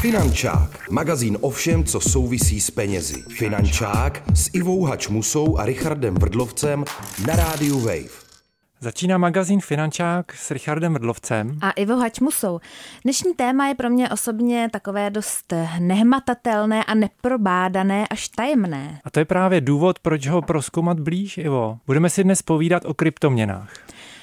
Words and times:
Finančák, 0.00 0.90
magazín 0.90 1.38
o 1.40 1.50
všem, 1.50 1.84
co 1.84 2.00
souvisí 2.00 2.60
s 2.60 2.70
penězi. 2.70 3.22
Finančák 3.22 4.22
s 4.34 4.50
Ivou 4.52 4.84
Hačmusou 4.84 5.58
a 5.58 5.66
Richardem 5.66 6.14
Vrdlovcem 6.14 6.84
na 7.26 7.36
rádiu 7.36 7.80
Wave. 7.80 8.10
Začíná 8.80 9.18
magazín 9.18 9.60
Finančák 9.60 10.32
s 10.32 10.50
Richardem 10.50 10.94
Vrdlovcem. 10.94 11.58
A 11.60 11.70
Ivo 11.70 11.96
Hačmusou. 11.96 12.60
Dnešní 13.04 13.34
téma 13.34 13.66
je 13.66 13.74
pro 13.74 13.90
mě 13.90 14.10
osobně 14.10 14.68
takové 14.72 15.10
dost 15.10 15.52
nehmatatelné 15.78 16.84
a 16.84 16.94
neprobádané 16.94 18.08
až 18.08 18.28
tajemné. 18.28 19.00
A 19.04 19.10
to 19.10 19.18
je 19.18 19.24
právě 19.24 19.60
důvod, 19.60 19.98
proč 19.98 20.26
ho 20.26 20.42
proskoumat 20.42 21.00
blíž, 21.00 21.38
Ivo. 21.38 21.78
Budeme 21.86 22.10
si 22.10 22.24
dnes 22.24 22.42
povídat 22.42 22.84
o 22.84 22.94
kryptoměnách. 22.94 23.72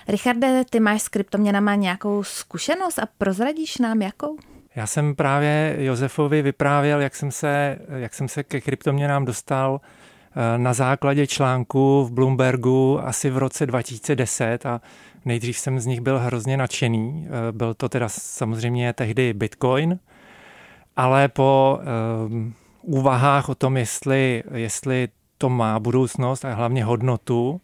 Richarde, 0.07 0.63
ty 0.69 0.79
máš 0.79 1.01
s 1.01 1.07
kryptoměnama 1.07 1.75
nějakou 1.75 2.23
zkušenost 2.23 2.99
a 2.99 3.07
prozradíš 3.17 3.77
nám 3.77 4.01
jakou? 4.01 4.37
Já 4.77 4.87
jsem 4.87 5.15
právě 5.15 5.75
Josefovi 5.79 6.41
vyprávěl, 6.41 7.01
jak 7.01 7.15
jsem 7.15 7.31
se, 7.31 7.79
jak 7.89 8.13
jsem 8.13 8.27
se 8.27 8.43
ke 8.43 8.61
kryptoměnám 8.61 9.25
dostal 9.25 9.81
eh, 9.81 10.57
na 10.57 10.73
základě 10.73 11.27
článku 11.27 12.05
v 12.05 12.11
Bloombergu 12.11 12.99
asi 13.03 13.29
v 13.29 13.37
roce 13.37 13.65
2010 13.65 14.65
a 14.65 14.81
nejdřív 15.25 15.57
jsem 15.57 15.79
z 15.79 15.85
nich 15.85 16.01
byl 16.01 16.19
hrozně 16.19 16.57
nadšený. 16.57 17.27
Eh, 17.27 17.51
byl 17.51 17.73
to 17.73 17.89
teda 17.89 18.09
samozřejmě 18.09 18.93
tehdy 18.93 19.33
Bitcoin, 19.33 19.99
ale 20.95 21.27
po 21.27 21.79
um, 22.27 22.53
úvahách 22.81 23.49
o 23.49 23.55
tom, 23.55 23.77
jestli, 23.77 24.43
jestli 24.53 25.07
to 25.37 25.49
má 25.49 25.79
budoucnost 25.79 26.45
a 26.45 26.53
hlavně 26.53 26.83
hodnotu, 26.83 27.61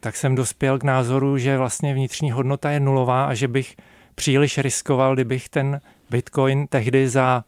tak 0.00 0.16
jsem 0.16 0.34
dospěl 0.34 0.78
k 0.78 0.84
názoru, 0.84 1.38
že 1.38 1.58
vlastně 1.58 1.94
vnitřní 1.94 2.30
hodnota 2.30 2.70
je 2.70 2.80
nulová 2.80 3.24
a 3.24 3.34
že 3.34 3.48
bych 3.48 3.76
příliš 4.14 4.58
riskoval, 4.58 5.14
kdybych 5.14 5.48
ten 5.48 5.80
Bitcoin 6.10 6.66
tehdy 6.66 7.08
za 7.08 7.44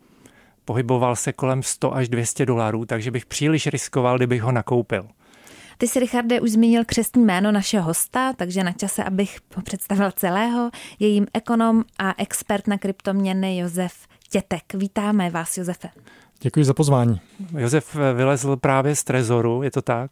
pohyboval 0.65 1.17
se 1.17 1.33
kolem 1.33 1.63
100 1.63 1.95
až 1.95 2.09
200 2.09 2.47
dolarů, 2.47 2.85
takže 2.85 3.11
bych 3.11 3.27
příliš 3.27 3.67
riskoval, 3.67 4.17
kdybych 4.17 4.43
ho 4.43 4.53
nakoupil. 4.53 5.09
Ty 5.79 5.89
si, 5.89 6.01
Richarde, 6.01 6.41
už 6.41 6.51
zmínil 6.51 6.85
křestní 6.85 7.25
jméno 7.25 7.53
našeho 7.53 7.85
hosta, 7.85 8.33
takže 8.33 8.65
na 8.65 8.73
čase, 8.73 9.05
abych 9.05 9.39
ho 9.57 9.63
představil 9.63 10.11
celého. 10.11 10.71
Je 10.99 11.09
jim 11.09 11.27
ekonom 11.35 11.85
a 11.99 12.15
expert 12.19 12.67
na 12.67 12.79
kryptoměny 12.79 13.59
Josef 13.59 13.93
Tětek. 14.31 14.75
Vítáme 14.75 15.31
vás, 15.31 15.59
Josefe. 15.59 15.89
Děkuji 16.41 16.65
za 16.65 16.75
pozvání. 16.75 17.21
Josef 17.59 17.97
vylezl 18.15 18.57
právě 18.57 18.97
z 18.97 19.05
trezoru, 19.05 19.63
je 19.63 19.71
to 19.71 19.83
tak? 19.83 20.11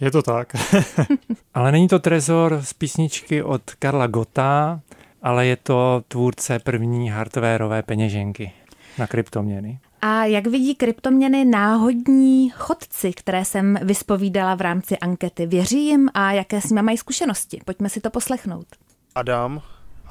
Je 0.00 0.10
to 0.10 0.22
tak. 0.22 0.52
Ale 1.54 1.72
není 1.72 1.88
to 1.88 1.98
trezor 1.98 2.60
z 2.64 2.72
písničky 2.72 3.42
od 3.42 3.62
Karla 3.78 4.06
Gota, 4.06 4.80
ale 5.22 5.46
je 5.46 5.56
to 5.56 6.02
tvůrce 6.08 6.58
první 6.58 7.10
hardwareové 7.10 7.82
peněženky 7.82 8.52
na 8.98 9.06
kryptoměny. 9.06 9.80
A 10.02 10.24
jak 10.24 10.46
vidí 10.46 10.74
kryptoměny 10.74 11.44
náhodní 11.44 12.50
chodci, 12.50 13.12
které 13.12 13.44
jsem 13.44 13.78
vyspovídala 13.82 14.54
v 14.54 14.60
rámci 14.60 14.98
ankety? 14.98 15.46
Věří 15.46 15.86
jim 15.86 16.10
a 16.14 16.32
jaké 16.32 16.60
s 16.60 16.70
nimi 16.70 16.82
mají 16.82 16.98
zkušenosti? 16.98 17.60
Pojďme 17.64 17.88
si 17.88 18.00
to 18.00 18.10
poslechnout. 18.10 18.66
Adam 19.14 19.62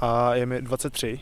a 0.02 0.36
je 0.36 0.46
mi 0.46 0.62
23. 0.62 1.20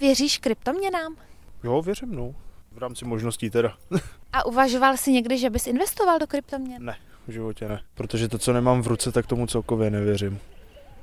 Věříš 0.00 0.38
kryptoměnám? 0.38 1.16
Jo, 1.64 1.82
věřím, 1.82 2.14
no. 2.14 2.34
V 2.72 2.78
rámci 2.78 3.04
možností 3.04 3.50
teda. 3.50 3.76
a 4.32 4.46
uvažoval 4.46 4.96
jsi 4.96 5.12
někdy, 5.12 5.38
že 5.38 5.50
bys 5.50 5.66
investoval 5.66 6.18
do 6.18 6.26
kryptoměn? 6.26 6.84
Ne, 6.84 6.96
v 7.28 7.32
životě 7.32 7.68
ne. 7.68 7.80
Protože 7.94 8.28
to, 8.28 8.38
co 8.38 8.52
nemám 8.52 8.82
v 8.82 8.86
ruce, 8.86 9.12
tak 9.12 9.26
tomu 9.26 9.46
celkově 9.46 9.90
nevěřím 9.90 10.40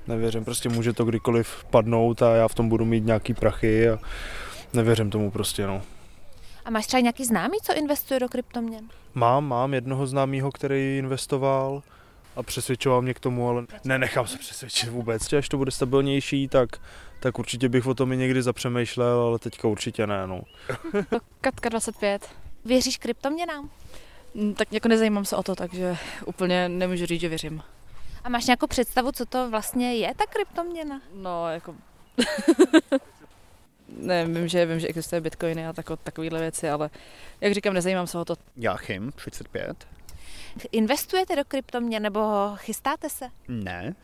nevěřím, 0.07 0.45
prostě 0.45 0.69
může 0.69 0.93
to 0.93 1.05
kdykoliv 1.05 1.65
padnout 1.69 2.21
a 2.21 2.35
já 2.35 2.47
v 2.47 2.55
tom 2.55 2.69
budu 2.69 2.85
mít 2.85 3.05
nějaký 3.05 3.33
prachy 3.33 3.89
a 3.89 3.99
nevěřím 4.73 5.09
tomu 5.09 5.31
prostě, 5.31 5.67
no. 5.67 5.81
A 6.65 6.69
máš 6.69 6.87
třeba 6.87 7.01
nějaký 7.01 7.25
známý, 7.25 7.57
co 7.63 7.73
investuje 7.73 8.19
do 8.19 8.29
kryptoměn? 8.29 8.89
Mám, 9.13 9.47
mám 9.47 9.73
jednoho 9.73 10.07
známého, 10.07 10.51
který 10.51 10.97
investoval 10.97 11.83
a 12.35 12.43
přesvědčoval 12.43 13.01
mě 13.01 13.13
k 13.13 13.19
tomu, 13.19 13.49
ale 13.49 13.65
nenechám 13.83 14.27
se 14.27 14.37
přesvědčit 14.37 14.89
vůbec. 14.89 15.33
Až 15.33 15.49
to 15.49 15.57
bude 15.57 15.71
stabilnější, 15.71 16.47
tak, 16.47 16.69
tak 17.19 17.39
určitě 17.39 17.69
bych 17.69 17.87
o 17.87 17.93
tom 17.93 18.13
i 18.13 18.17
někdy 18.17 18.41
zapřemýšlel, 18.41 19.19
ale 19.19 19.39
teďka 19.39 19.67
určitě 19.67 20.07
ne. 20.07 20.27
No. 20.27 20.41
Katka 21.41 21.69
25. 21.69 22.29
Věříš 22.65 22.97
kryptoměnám? 22.97 23.69
Tak 24.55 24.73
jako 24.73 24.87
nezajímám 24.87 25.25
se 25.25 25.35
o 25.35 25.43
to, 25.43 25.55
takže 25.55 25.97
úplně 26.25 26.69
nemůžu 26.69 27.05
říct, 27.05 27.21
že 27.21 27.29
věřím. 27.29 27.61
A 28.25 28.29
máš 28.29 28.45
nějakou 28.45 28.67
představu, 28.67 29.11
co 29.11 29.25
to 29.25 29.49
vlastně 29.49 29.95
je, 29.95 30.15
ta 30.15 30.25
kryptoměna? 30.25 31.01
No, 31.13 31.49
jako... 31.49 31.75
ne, 33.97 34.25
vím, 34.25 34.47
že, 34.47 34.65
vím, 34.65 34.79
že 34.79 34.87
existuje 34.87 35.21
bitcoiny 35.21 35.67
a 35.67 35.73
tako, 35.73 35.95
takovéhle 35.95 36.39
věci, 36.39 36.69
ale 36.69 36.89
jak 37.41 37.53
říkám, 37.53 37.73
nezajímám 37.73 38.07
se 38.07 38.17
o 38.17 38.25
to. 38.25 38.35
Jáchym, 38.57 39.11
35. 39.11 39.87
Investujete 40.71 41.35
do 41.35 41.45
kryptoměn 41.47 42.03
nebo 42.03 42.51
chystáte 42.55 43.09
se? 43.09 43.29
Ne. 43.47 43.95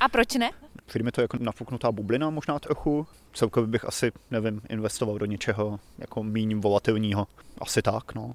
A 0.00 0.08
proč 0.08 0.34
ne? 0.34 0.50
Přijde 0.86 1.04
mi 1.04 1.12
to 1.12 1.20
jako 1.20 1.36
nafuknutá 1.40 1.92
bublina 1.92 2.30
možná 2.30 2.58
trochu. 2.58 3.06
Celkově 3.32 3.66
bych 3.66 3.84
asi, 3.84 4.12
nevím, 4.30 4.62
investoval 4.68 5.18
do 5.18 5.26
něčeho 5.26 5.80
jako 5.98 6.22
méně 6.22 6.56
volatilního. 6.56 7.26
Asi 7.60 7.82
tak, 7.82 8.14
no. 8.14 8.34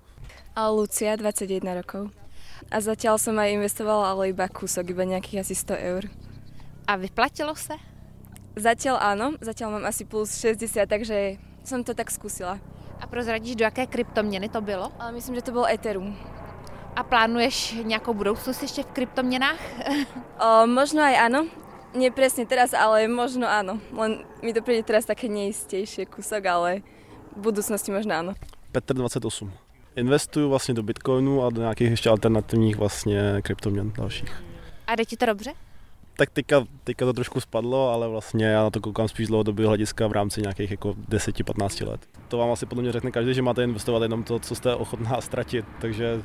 A 0.56 0.70
Lucia, 0.70 1.16
21 1.16 1.74
rokov. 1.74 2.23
A 2.72 2.78
zatiaľ 2.80 3.20
som 3.20 3.36
aj 3.40 3.56
investovala, 3.56 4.14
ale 4.14 4.32
iba 4.32 4.48
kúsok, 4.48 4.94
iba 4.94 5.04
nejakých 5.04 5.44
asi 5.44 5.56
100 5.56 5.80
eur. 5.80 6.04
A 6.88 7.00
vyplatilo 7.00 7.56
se? 7.56 7.76
Zatiaľ 8.54 9.02
áno, 9.02 9.28
zatiaľ 9.42 9.80
mám 9.80 9.86
asi 9.90 10.06
plus 10.06 10.38
60, 10.38 10.86
takže 10.86 11.42
som 11.66 11.82
to 11.82 11.98
tak 11.98 12.14
skúsila. 12.14 12.62
A 13.02 13.08
prozradíš, 13.08 13.56
do 13.56 13.64
jaké 13.64 13.88
kryptoměny 13.88 14.50
to 14.50 14.62
bylo? 14.62 14.92
Ale 15.00 15.12
myslím, 15.12 15.36
že 15.36 15.42
to 15.42 15.52
byl 15.52 15.66
Ethereum. 15.66 16.16
A 16.96 17.04
plánuješ 17.04 17.76
nějakou 17.84 18.14
budoucnost 18.14 18.62
ještě 18.62 18.84
v 18.84 18.86
kryptoměnách? 18.86 19.60
o, 20.46 20.68
možno 20.68 21.02
aj 21.02 21.16
áno. 21.26 21.50
Nie 21.94 22.10
presne 22.10 22.46
teraz, 22.46 22.74
ale 22.74 23.06
možno 23.06 23.46
áno. 23.46 23.78
Len 23.94 24.26
mi 24.42 24.54
to 24.54 24.66
príde 24.66 24.82
teraz 24.82 25.06
také 25.06 25.30
neistejšie 25.30 26.10
kúsok, 26.10 26.42
ale 26.46 26.70
v 27.38 27.50
budúcnosti 27.50 27.94
možno 27.94 28.14
áno. 28.14 28.32
Petr 28.74 28.94
28 28.98 29.63
investuju 29.96 30.50
vlastně 30.50 30.74
do 30.74 30.84
Bitcoinu 30.84 31.44
a 31.44 31.50
do 31.50 31.62
nějakých 31.62 31.90
ještě 31.90 32.10
alternativních 32.10 32.76
vlastně 32.76 33.42
kryptoměn 33.42 33.92
dalších. 33.98 34.44
A 34.88 34.96
jde 34.96 35.06
ti 35.06 35.18
to 35.18 35.26
dobře? 35.26 35.54
Tak 36.18 36.30
teďka, 36.30 36.64
teďka 36.84 37.06
to 37.06 37.14
trošku 37.14 37.42
spadlo, 37.42 37.90
ale 37.90 38.08
vlastně 38.08 38.46
já 38.46 38.64
na 38.64 38.70
to 38.70 38.82
koukám 38.82 39.08
spíš 39.08 39.28
dlouhodobého 39.28 39.70
hlediska 39.70 40.08
v 40.08 40.12
rámci 40.12 40.42
nějakých 40.42 40.72
jako 40.72 40.90
10-15 41.10 41.88
let. 41.88 42.02
To 42.28 42.38
vám 42.38 42.52
asi 42.52 42.66
podle 42.66 42.82
mě 42.82 42.92
řekne 42.92 43.12
každý, 43.12 43.34
že 43.34 43.42
máte 43.42 43.64
investovat 43.64 44.04
jenom 44.04 44.24
to, 44.24 44.40
co 44.40 44.56
jste 44.56 44.76
ochotná 44.76 45.22
ztratit, 45.22 45.66
takže 45.82 46.24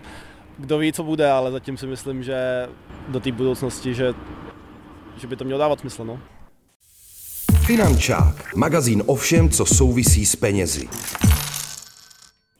kdo 0.58 0.78
ví, 0.78 0.92
co 0.92 1.02
bude, 1.02 1.30
ale 1.30 1.52
zatím 1.52 1.76
si 1.76 1.86
myslím, 1.86 2.22
že 2.22 2.68
do 3.08 3.20
té 3.20 3.32
budoucnosti, 3.32 3.94
že, 3.94 4.14
že 5.16 5.26
by 5.26 5.36
to 5.36 5.44
mělo 5.44 5.60
dávat 5.60 5.80
smysl. 5.80 6.04
No. 6.04 6.20
Finančák, 7.66 8.54
magazín 8.54 9.02
o 9.06 9.14
všem, 9.14 9.50
co 9.50 9.66
souvisí 9.66 10.26
s 10.26 10.36
penězi. 10.36 10.88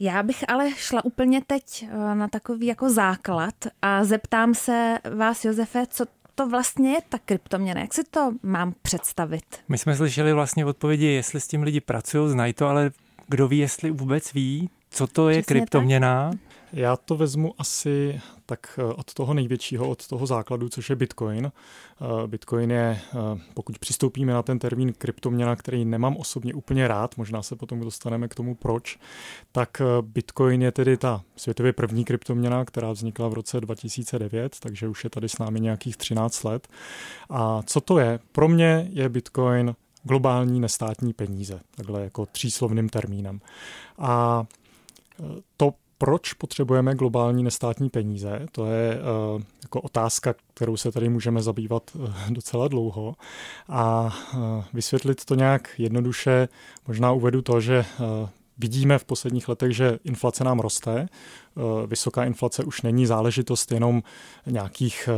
Já 0.00 0.22
bych 0.22 0.44
ale 0.48 0.70
šla 0.76 1.04
úplně 1.04 1.41
teď 1.47 1.88
eh, 1.91 2.14
na 2.14 2.28
takový 2.28 2.66
jako 2.66 2.91
základ 2.91 3.54
a 3.82 4.04
zeptám 4.04 4.54
se 4.54 4.98
vás, 5.16 5.44
Josefe, 5.44 5.86
co 5.86 6.04
to 6.34 6.48
vlastně 6.48 6.91
je 6.92 7.00
ta 7.09 7.19
kryptoměna? 7.25 7.81
Jak 7.81 7.94
si 7.94 8.04
to 8.04 8.32
mám 8.42 8.75
představit? 8.82 9.44
My 9.69 9.78
jsme 9.78 9.97
slyšeli 9.97 10.32
vlastně 10.32 10.64
odpovědi, 10.64 11.06
jestli 11.06 11.41
s 11.41 11.48
tím 11.48 11.62
lidi 11.62 11.81
pracují, 11.81 12.31
znají 12.31 12.53
to, 12.53 12.66
ale 12.66 12.91
kdo 13.28 13.48
ví, 13.48 13.59
jestli 13.59 13.91
vůbec 13.91 14.32
ví, 14.32 14.70
co 14.91 15.06
to 15.06 15.28
je 15.28 15.42
Přesně 15.42 15.54
kryptoměna? 15.60 16.30
Tak? 16.30 16.41
Já 16.72 16.96
to 16.96 17.16
vezmu 17.16 17.54
asi 17.58 18.20
tak 18.46 18.78
eh, 18.78 18.82
od 18.82 19.14
toho 19.14 19.34
největšího, 19.34 19.88
od 19.88 20.06
toho 20.06 20.26
základu, 20.26 20.68
což 20.68 20.90
je 20.90 20.96
Bitcoin. 20.96 21.46
Eh, 21.46 22.26
Bitcoin 22.26 22.70
je, 22.70 23.00
eh, 23.14 23.40
pokud 23.54 23.78
přistoupíme 23.78 24.32
na 24.32 24.42
ten 24.42 24.58
termín 24.58 24.92
kryptoměna, 24.92 25.56
který 25.56 25.84
nemám 25.84 26.16
osobně 26.16 26.54
úplně 26.54 26.88
rád, 26.88 27.16
možná 27.16 27.42
se 27.42 27.56
potom 27.56 27.80
dostaneme 27.80 28.28
k 28.28 28.34
tomu 28.34 28.54
proč, 28.54 28.98
tak 29.52 29.82
Bitcoin 30.00 30.62
je 30.62 30.72
tedy 30.72 30.97
ta 30.97 31.22
světově 31.36 31.72
první 31.72 32.04
kryptoměna, 32.04 32.65
která 32.65 32.92
vznikla 32.92 33.28
v 33.28 33.32
roce 33.32 33.60
2009, 33.60 34.56
takže 34.60 34.88
už 34.88 35.04
je 35.04 35.10
tady 35.10 35.28
s 35.28 35.38
námi 35.38 35.60
nějakých 35.60 35.97
13 35.97 36.44
let. 36.44 36.68
A 37.30 37.62
co 37.62 37.80
to 37.80 37.98
je? 37.98 38.18
Pro 38.32 38.48
mě 38.48 38.88
je 38.92 39.09
Bitcoin 39.09 39.74
globální 40.03 40.60
nestátní 40.60 41.12
peníze, 41.12 41.60
takhle 41.71 42.04
jako 42.04 42.26
tříslovným 42.26 42.88
termínem. 42.88 43.41
A 43.98 44.44
to 45.56 45.74
proč 45.98 46.33
potřebujeme 46.33 46.95
globální 46.95 47.42
nestátní 47.42 47.91
peníze? 47.91 48.47
To 48.53 48.66
je 48.66 48.98
uh, 49.34 49.42
jako 49.62 49.80
otázka, 49.80 50.34
kterou 50.54 50.77
se 50.77 50.92
tady 50.92 51.09
můžeme 51.09 51.42
zabývat 51.42 51.83
uh, 51.95 52.10
docela 52.30 52.68
dlouho. 52.68 53.15
A 53.68 54.16
uh, 54.34 54.65
vysvětlit 54.72 55.24
to 55.24 55.34
nějak 55.34 55.71
jednoduše, 55.78 56.48
možná 56.86 57.12
uvedu 57.12 57.42
to, 57.42 57.60
že 57.60 57.84
Vidíme 58.60 58.98
v 58.98 59.04
posledních 59.04 59.48
letech, 59.48 59.72
že 59.72 59.98
inflace 60.04 60.45
nám 60.45 60.60
roste. 60.60 61.09
Vysoká 61.86 62.24
inflace 62.24 62.65
už 62.65 62.83
není 62.83 63.06
záležitost 63.06 63.72
jenom 63.72 64.03
nějakých 64.47 65.09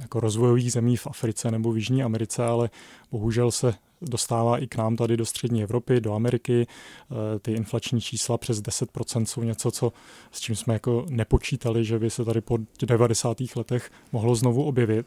jako 0.00 0.20
rozvojových 0.20 0.72
zemí 0.72 0.96
v 0.96 1.06
Africe 1.06 1.50
nebo 1.50 1.72
v 1.72 1.76
Jižní 1.76 2.02
Americe, 2.02 2.44
ale 2.44 2.70
bohužel 3.10 3.50
se 3.50 3.74
dostává 4.02 4.58
i 4.58 4.66
k 4.66 4.76
nám 4.76 4.96
tady 4.96 5.16
do 5.16 5.26
střední 5.26 5.62
Evropy, 5.62 6.00
do 6.00 6.14
Ameriky. 6.14 6.66
Ty 7.42 7.52
inflační 7.52 8.00
čísla 8.00 8.38
přes 8.38 8.62
10% 8.62 9.24
jsou 9.24 9.42
něco, 9.42 9.70
co, 9.70 9.92
s 10.32 10.40
čím 10.40 10.56
jsme 10.56 10.74
jako 10.74 11.06
nepočítali, 11.08 11.84
že 11.84 11.98
by 11.98 12.10
se 12.10 12.24
tady 12.24 12.40
po 12.40 12.58
90. 12.86 13.36
letech 13.56 13.90
mohlo 14.12 14.34
znovu 14.34 14.64
objevit. 14.64 15.06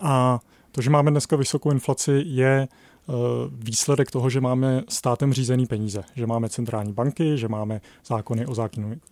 A 0.00 0.40
to, 0.72 0.82
že 0.82 0.90
máme 0.90 1.10
dneska 1.10 1.36
vysokou 1.36 1.70
inflaci, 1.70 2.22
je 2.26 2.68
Eh, 3.08 3.12
výsledek 3.50 4.10
toho, 4.10 4.30
že 4.30 4.40
máme 4.40 4.82
státem 4.88 5.32
řízený 5.32 5.66
peníze, 5.66 6.04
že 6.14 6.26
máme 6.26 6.48
centrální 6.48 6.92
banky, 6.92 7.38
že 7.38 7.48
máme 7.48 7.80
zákony 8.06 8.46
o 8.46 8.54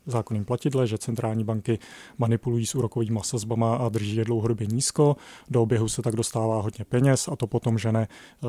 zákonným 0.07 0.45
platidle, 0.45 0.87
že 0.87 0.99
centrální 0.99 1.45
banky 1.45 1.79
manipulují 2.19 2.67
s 2.67 2.75
úrokovými 2.75 3.21
sazbama 3.23 3.77
a 3.77 3.89
drží 3.89 4.17
je 4.17 4.25
dlouhodobě 4.25 4.67
nízko, 4.67 5.17
do 5.51 5.63
oběhu 5.63 5.89
se 5.89 6.03
tak 6.03 6.17
dostává 6.17 6.63
hodně 6.63 6.85
peněz 6.85 7.29
a 7.29 7.37
to 7.37 7.47
potom 7.47 7.79
žene 7.79 8.09
eh, 8.09 8.47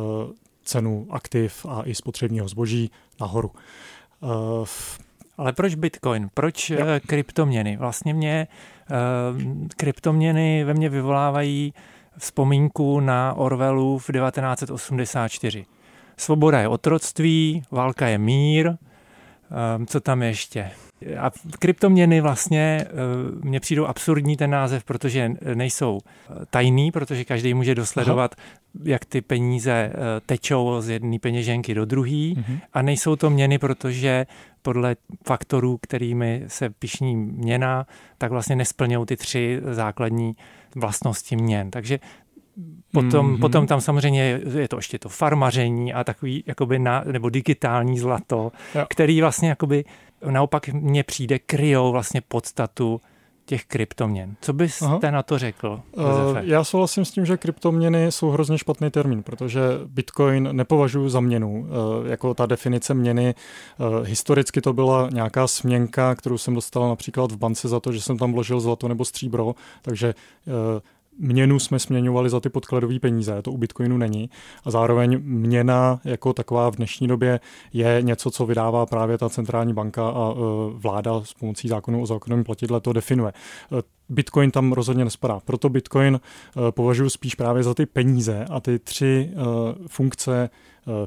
cenu 0.66 1.08
aktiv 1.10 1.66
a 1.70 1.84
i 1.84 1.96
spotřebního 1.96 2.48
zboží 2.48 2.92
nahoru. 3.20 3.52
Eh, 4.24 4.66
Ale 5.38 5.54
proč 5.54 5.76
Bitcoin? 5.76 6.30
Proč 6.34 6.70
jo. 6.70 6.86
kryptoměny? 7.08 7.78
Vlastně 7.78 8.14
mě 8.14 8.48
kryptoměny 9.78 10.64
ve 10.64 10.74
mně 10.74 10.90
vyvolávají 10.90 11.74
vzpomínku 12.18 13.00
na 13.00 13.34
Orwellu 13.34 14.00
v 14.00 14.12
1984. 14.12 15.66
Svoboda 16.18 16.60
je 16.60 16.68
otroctví, 16.68 17.64
válka 17.72 18.08
je 18.08 18.18
mír, 18.18 18.74
co 19.86 20.00
tam 20.00 20.24
ještě? 20.24 20.72
A 21.18 21.32
kryptoměny 21.60 22.22
vlastně 22.22 22.86
ehm, 22.90 23.42
mně 23.44 23.60
přijdou 23.60 23.86
absurdní 23.86 24.38
ten 24.38 24.50
název, 24.50 24.84
protože 24.84 25.32
nejsou 25.54 26.00
eh, 26.04 26.34
tajný, 26.50 26.92
protože 26.92 27.26
každý 27.26 27.54
může 27.54 27.76
dosledovat, 27.76 28.36
Aha. 28.38 28.84
jak 28.84 29.06
ty 29.06 29.22
peníze 29.22 29.72
eh, 29.72 29.94
tečou 30.26 30.82
z 30.82 30.90
jedné 30.90 31.20
peněženky 31.20 31.74
do 31.74 31.86
druhé. 31.86 32.34
Mhm. 32.36 32.60
A 32.74 32.82
nejsou 32.82 33.16
to 33.16 33.30
měny, 33.30 33.58
protože 33.58 34.26
podle 34.62 34.96
faktorů, 35.28 35.78
kterými 35.82 36.44
se 36.48 36.70
pišní 36.70 37.16
měna, 37.16 37.88
tak 38.18 38.32
vlastně 38.32 38.56
nesplňují 38.56 39.06
ty 39.06 39.18
tři 39.18 39.62
základní 39.72 40.36
vlastnosti 40.76 41.36
měn. 41.36 41.72
Takže 41.72 42.00
Potom, 42.92 43.36
mm-hmm. 43.36 43.40
potom 43.40 43.68
tam 43.68 43.82
samozřejmě 43.82 44.42
je 44.54 44.68
to 44.68 44.76
ještě 44.76 45.00
to 45.00 45.10
farmaření 45.10 45.94
a 45.94 46.04
takový 46.04 46.44
jakoby 46.48 46.80
na, 46.80 47.04
nebo 47.12 47.30
digitální 47.30 48.00
zlato, 48.00 48.52
jo. 48.76 48.86
který 48.90 49.22
vlastně 49.22 49.50
jakoby 49.50 49.86
naopak 50.32 50.68
mně 50.68 51.04
přijde 51.04 51.40
kryjou 51.40 51.92
vlastně 51.92 52.22
podstatu 52.22 53.02
těch 53.46 53.66
kryptoměn. 53.66 54.36
Co 54.42 54.54
byste 54.54 54.86
Aha. 54.86 55.00
na 55.12 55.24
to 55.24 55.38
řekl? 55.38 55.82
Uh, 55.92 56.04
já 56.42 56.64
souhlasím 56.64 57.06
s 57.06 57.12
tím, 57.12 57.26
že 57.26 57.38
kryptoměny 57.38 58.12
jsou 58.12 58.30
hrozně 58.30 58.58
špatný 58.58 58.90
termín, 58.90 59.24
protože 59.24 59.62
Bitcoin 59.86 60.50
nepovažuji 60.52 61.10
za 61.10 61.20
měnu. 61.20 61.60
Uh, 61.60 62.08
jako 62.08 62.34
ta 62.34 62.46
definice 62.46 62.94
měny, 62.94 63.36
uh, 63.78 64.08
historicky 64.08 64.62
to 64.62 64.74
byla 64.74 65.10
nějaká 65.14 65.48
směnka, 65.48 66.16
kterou 66.16 66.38
jsem 66.38 66.56
dostal 66.56 66.90
například 66.90 67.32
v 67.32 67.38
bance 67.38 67.68
za 67.68 67.80
to, 67.80 67.92
že 67.92 68.02
jsem 68.02 68.18
tam 68.18 68.34
vložil 68.34 68.60
zlato 68.60 68.88
nebo 68.88 69.06
stříbro, 69.06 69.56
takže 69.82 70.14
měnu 71.18 71.60
jsme 71.60 71.80
směňovali 71.80 72.30
za 72.30 72.40
ty 72.40 72.50
podkladové 72.50 73.00
peníze, 73.00 73.42
to 73.42 73.52
u 73.52 73.58
Bitcoinu 73.58 73.98
není. 73.98 74.30
A 74.64 74.72
zároveň 74.72 75.20
měna 75.24 76.00
jako 76.04 76.34
taková 76.34 76.72
v 76.72 76.76
dnešní 76.76 77.08
době 77.08 77.40
je 77.74 77.98
něco, 78.02 78.32
co 78.32 78.46
vydává 78.46 78.86
právě 78.86 79.18
ta 79.18 79.30
centrální 79.30 79.74
banka 79.74 80.10
a 80.10 80.32
e, 80.32 80.36
vláda 80.74 81.22
s 81.24 81.34
pomocí 81.34 81.68
zákonu 81.68 82.02
o 82.02 82.06
zákonném 82.06 82.44
platidle 82.44 82.82
to 82.82 82.94
definuje. 82.94 83.30
E, 83.32 83.96
Bitcoin 84.10 84.52
tam 84.52 84.74
rozhodně 84.74 85.04
nespadá. 85.04 85.40
Proto 85.46 85.70
Bitcoin 85.70 86.20
e, 86.20 86.72
považuji 86.72 87.10
spíš 87.10 87.36
právě 87.36 87.64
za 87.64 87.74
ty 87.74 87.86
peníze 87.86 88.46
a 88.50 88.60
ty 88.60 88.80
tři 88.80 89.32
funkce 89.88 90.50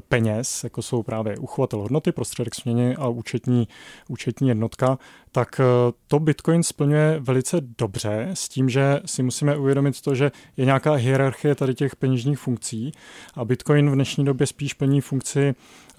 peněz, 0.07 0.63
jako 0.63 0.81
jsou 0.81 1.03
právě 1.03 1.37
uchovatel 1.37 1.79
hodnoty, 1.79 2.11
prostředek 2.11 2.55
směny 2.55 2.95
a 2.95 3.07
účetní, 3.07 3.67
účetní 4.07 4.47
jednotka, 4.47 4.99
tak 5.31 5.59
eh, 5.59 5.63
to 6.07 6.19
Bitcoin 6.19 6.63
splňuje 6.63 7.19
velice 7.19 7.57
dobře 7.77 8.29
s 8.33 8.49
tím, 8.49 8.69
že 8.69 8.99
si 9.05 9.23
musíme 9.23 9.57
uvědomit 9.57 10.01
to, 10.01 10.15
že 10.15 10.31
je 10.57 10.65
nějaká 10.65 10.93
hierarchie 10.93 11.55
tady 11.55 11.73
těch 11.73 11.95
peněžních 11.95 12.39
funkcí 12.39 12.91
a 13.33 13.45
Bitcoin 13.45 13.89
v 13.89 13.93
dnešní 13.93 14.25
době 14.25 14.47
spíš 14.47 14.73
plní 14.73 15.01
funkci 15.01 15.53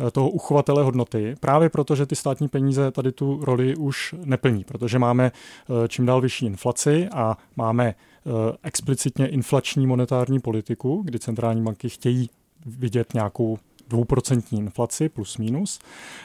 eh, 0.06 0.10
toho 0.10 0.30
uchovatele 0.30 0.82
hodnoty, 0.82 1.34
právě 1.40 1.68
proto, 1.68 1.96
že 1.96 2.06
ty 2.06 2.16
státní 2.16 2.48
peníze 2.48 2.90
tady 2.90 3.12
tu 3.12 3.44
roli 3.44 3.76
už 3.76 4.14
neplní, 4.24 4.64
protože 4.64 4.98
máme 4.98 5.32
čím 5.88 6.06
dál 6.06 6.20
vyšší 6.20 6.46
inflaci 6.46 7.08
a 7.12 7.36
máme 7.56 7.94
explicitně 8.62 9.28
inflační 9.28 9.86
monetární 9.86 10.40
politiku, 10.40 11.02
kdy 11.04 11.18
centrální 11.18 11.62
banky 11.62 11.88
chtějí 11.88 12.30
vidět 12.66 13.14
nějakou 13.14 13.58
dvouprocentní 13.90 14.58
inflaci 14.58 15.08
plus 15.08 15.38
minus. 15.38 15.78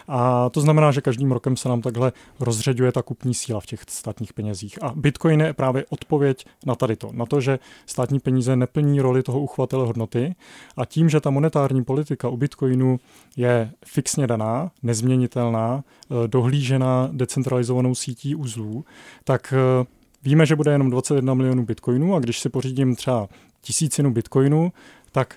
A 0.08 0.50
to 0.50 0.62
znamená, 0.62 0.92
že 0.92 1.02
každým 1.02 1.32
rokem 1.32 1.58
se 1.58 1.70
nám 1.70 1.82
takhle 1.82 2.12
rozředuje 2.40 2.92
ta 2.92 3.02
kupní 3.02 3.34
síla 3.34 3.60
v 3.60 3.66
těch 3.66 3.80
státních 3.88 4.34
penězích. 4.34 4.84
A 4.84 4.94
Bitcoin 4.96 5.42
je 5.42 5.54
právě 5.54 5.86
odpověď 5.90 6.46
na 6.66 6.76
tady 6.76 6.96
to, 6.96 7.10
na 7.14 7.26
to, 7.26 7.42
že 7.42 7.60
státní 7.86 8.20
peníze 8.20 8.56
neplní 8.56 9.02
roli 9.02 9.24
toho 9.24 9.40
uchovatele 9.40 9.86
hodnoty 9.86 10.36
a 10.78 10.86
tím, 10.86 11.10
že 11.10 11.22
ta 11.22 11.30
monetární 11.30 11.84
politika 11.84 12.30
u 12.30 12.38
Bitcoinu 12.38 13.00
je 13.38 13.72
fixně 13.86 14.28
daná, 14.28 14.72
nezměnitelná, 14.84 15.84
eh, 15.84 16.28
dohlížená 16.28 17.10
decentralizovanou 17.12 17.96
sítí 17.96 18.36
uzlů, 18.36 18.86
tak 19.24 19.54
eh, 19.54 19.86
víme, 20.24 20.46
že 20.46 20.56
bude 20.56 20.72
jenom 20.72 20.90
21 20.90 21.34
milionů 21.34 21.66
bitcoinů 21.66 22.16
a 22.16 22.20
když 22.20 22.40
si 22.40 22.50
pořídím 22.50 22.96
třeba 22.96 23.28
tisícinu 23.62 24.12
bitcoinů, 24.12 24.72
tak 25.12 25.36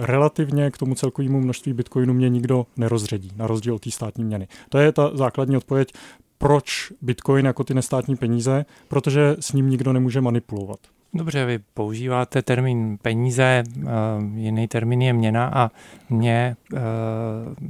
relativně 0.00 0.70
k 0.70 0.78
tomu 0.78 0.94
celkovému 0.94 1.40
množství 1.40 1.72
bitcoinu 1.72 2.14
mě 2.14 2.28
nikdo 2.28 2.66
nerozředí, 2.76 3.30
na 3.36 3.46
rozdíl 3.46 3.74
od 3.74 3.82
té 3.82 3.90
státní 3.90 4.24
měny. 4.24 4.48
To 4.68 4.78
je 4.78 4.92
ta 4.92 5.10
základní 5.16 5.56
odpověď, 5.56 5.92
proč 6.38 6.92
bitcoin 7.02 7.46
jako 7.46 7.64
ty 7.64 7.74
nestátní 7.74 8.16
peníze, 8.16 8.64
protože 8.88 9.36
s 9.40 9.52
ním 9.52 9.70
nikdo 9.70 9.92
nemůže 9.92 10.20
manipulovat. 10.20 10.78
Dobře, 11.14 11.44
vy 11.44 11.58
používáte 11.74 12.42
termín 12.42 12.98
peníze, 13.02 13.62
eh, 13.82 13.88
jiný 14.34 14.68
termín 14.68 15.02
je 15.02 15.12
měna 15.12 15.50
a 15.54 15.70
mě, 16.10 16.56
eh, 16.74 16.78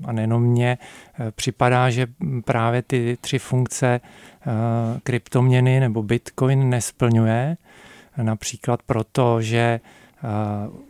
a 0.04 0.12
nejenom 0.12 0.42
mě, 0.42 0.78
eh, 1.20 1.30
připadá, 1.30 1.90
že 1.90 2.06
právě 2.44 2.82
ty 2.82 3.18
tři 3.20 3.38
funkce 3.38 4.00
kryptoměny 5.02 5.80
nebo 5.80 6.02
bitcoin 6.02 6.70
nesplňuje. 6.70 7.56
Například 8.22 8.82
proto, 8.82 9.40
že 9.40 9.80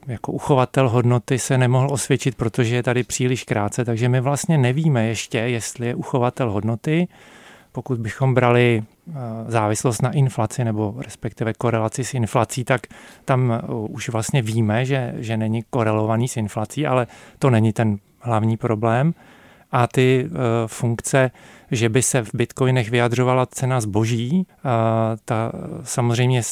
jako 0.06 0.32
uchovatel 0.32 0.88
hodnoty 0.88 1.38
se 1.38 1.58
nemohl 1.58 1.88
osvědčit, 1.90 2.34
protože 2.34 2.76
je 2.76 2.82
tady 2.82 3.02
příliš 3.02 3.44
krátce, 3.44 3.84
takže 3.84 4.08
my 4.08 4.20
vlastně 4.20 4.58
nevíme 4.58 5.06
ještě, 5.06 5.38
jestli 5.38 5.87
je 5.87 5.94
uchovatel 5.94 6.50
hodnoty. 6.50 7.08
Pokud 7.73 7.99
bychom 8.00 8.34
brali 8.34 8.82
závislost 9.47 10.02
na 10.02 10.11
inflaci 10.11 10.64
nebo 10.64 10.95
respektive 10.99 11.52
korelaci 11.52 12.04
s 12.04 12.14
inflací, 12.14 12.64
tak 12.64 12.80
tam 13.25 13.61
už 13.88 14.09
vlastně 14.09 14.42
víme, 14.42 14.85
že, 14.85 15.14
že 15.16 15.37
není 15.37 15.64
korelovaný 15.71 16.28
s 16.28 16.37
inflací, 16.37 16.87
ale 16.87 17.06
to 17.38 17.50
není 17.50 17.73
ten 17.73 17.99
hlavní 18.21 18.56
problém. 18.56 19.14
A 19.73 19.87
ty 19.87 20.30
funkce, 20.66 21.30
že 21.71 21.88
by 21.88 22.02
se 22.02 22.23
v 22.23 22.30
bitcoinech 22.35 22.90
vyjadřovala 22.90 23.47
cena 23.47 23.80
zboží, 23.80 24.47
ta 25.25 25.52
samozřejmě 25.83 26.42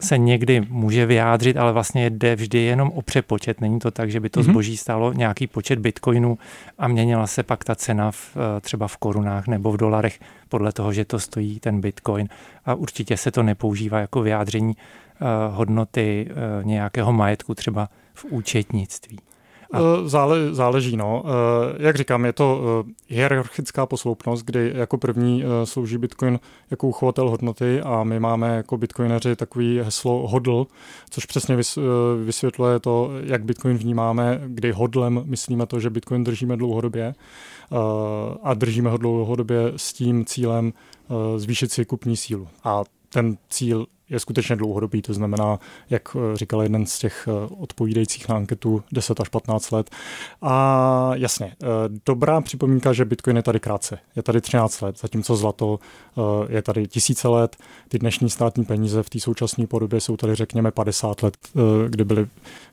se 0.00 0.18
někdy 0.18 0.60
může 0.68 1.06
vyjádřit, 1.06 1.56
ale 1.56 1.72
vlastně 1.72 2.10
jde 2.10 2.36
vždy 2.36 2.58
jenom 2.58 2.90
o 2.90 3.02
přepočet. 3.02 3.60
Není 3.60 3.78
to 3.78 3.90
tak, 3.90 4.10
že 4.10 4.20
by 4.20 4.30
to 4.30 4.40
mm-hmm. 4.40 4.50
zboží 4.50 4.76
stálo 4.76 5.12
nějaký 5.12 5.46
počet 5.46 5.78
bitcoinů 5.78 6.38
a 6.78 6.88
měnila 6.88 7.26
se 7.26 7.42
pak 7.42 7.64
ta 7.64 7.74
cena 7.74 8.10
v, 8.10 8.36
eh, 8.36 8.60
třeba 8.60 8.88
v 8.88 8.96
korunách 8.96 9.46
nebo 9.46 9.72
v 9.72 9.76
dolarech 9.76 10.20
podle 10.48 10.72
toho, 10.72 10.92
že 10.92 11.04
to 11.04 11.18
stojí 11.18 11.60
ten 11.60 11.80
bitcoin. 11.80 12.28
A 12.64 12.74
určitě 12.74 13.16
se 13.16 13.30
to 13.30 13.42
nepoužívá 13.42 14.00
jako 14.00 14.22
vyjádření 14.22 14.76
uh, 14.76 15.54
hodnoty 15.56 16.28
uh, 16.30 16.66
nějakého 16.66 17.12
majetku 17.12 17.54
třeba 17.54 17.88
v 18.14 18.24
účetnictví. 18.24 19.18
Eh, 19.74 20.08
zále, 20.08 20.54
záleží, 20.54 20.96
no. 20.96 21.22
Eh, 21.26 21.86
jak 21.86 21.96
říkám, 21.96 22.24
je 22.24 22.32
to 22.32 22.62
eh, 22.88 22.92
hierarchická 23.14 23.86
posloupnost, 23.86 24.44
kdy 24.44 24.72
jako 24.74 24.98
první 24.98 25.44
slouží 25.64 25.98
Bitcoin 25.98 26.40
jako 26.70 26.88
uchovatel 26.88 27.30
hodnoty 27.30 27.80
a 27.80 28.04
my 28.04 28.20
máme 28.20 28.56
jako 28.56 28.76
bitcoineři 28.78 29.36
takový 29.36 29.80
heslo 29.82 30.28
hodl, 30.28 30.66
což 31.10 31.26
přesně 31.26 31.56
vysvětluje 32.24 32.80
to, 32.80 33.10
jak 33.22 33.44
Bitcoin 33.44 33.76
vnímáme, 33.76 34.40
kdy 34.46 34.72
hodlem 34.72 35.22
myslíme 35.24 35.66
to, 35.66 35.80
že 35.80 35.90
Bitcoin 35.90 36.24
držíme 36.24 36.56
dlouhodobě 36.56 37.14
a 38.42 38.54
držíme 38.54 38.90
ho 38.90 38.96
dlouhodobě 38.96 39.72
s 39.76 39.92
tím 39.92 40.24
cílem 40.24 40.72
zvýšit 41.36 41.72
si 41.72 41.84
kupní 41.84 42.16
sílu. 42.16 42.48
A 42.64 42.84
ten 43.08 43.36
cíl 43.48 43.86
je 44.10 44.20
skutečně 44.20 44.56
dlouhodobý, 44.56 45.02
to 45.02 45.14
znamená, 45.14 45.58
jak 45.90 46.16
říkal 46.34 46.62
jeden 46.62 46.86
z 46.86 46.98
těch 46.98 47.28
odpovídajících 47.58 48.28
na 48.28 48.36
anketu, 48.36 48.82
10 48.92 49.20
až 49.20 49.28
15 49.28 49.70
let. 49.70 49.90
A 50.42 51.10
jasně, 51.14 51.52
dobrá 52.06 52.40
připomínka, 52.40 52.92
že 52.92 53.04
Bitcoin 53.04 53.36
je 53.36 53.42
tady 53.42 53.60
krátce, 53.60 53.98
je 54.16 54.22
tady 54.22 54.40
13 54.40 54.80
let, 54.80 54.98
zatímco 54.98 55.36
zlato 55.36 55.78
je 56.48 56.62
tady 56.62 56.86
tisíce 56.86 57.28
let, 57.28 57.56
ty 57.88 57.98
dnešní 57.98 58.30
státní 58.30 58.64
peníze 58.64 59.02
v 59.02 59.10
té 59.10 59.20
současné 59.20 59.66
podobě 59.66 60.00
jsou 60.00 60.16
tady 60.16 60.34
řekněme 60.34 60.70
50 60.70 61.22
let, 61.22 61.36
kdy, 61.88 62.04
byly, 62.04 62.26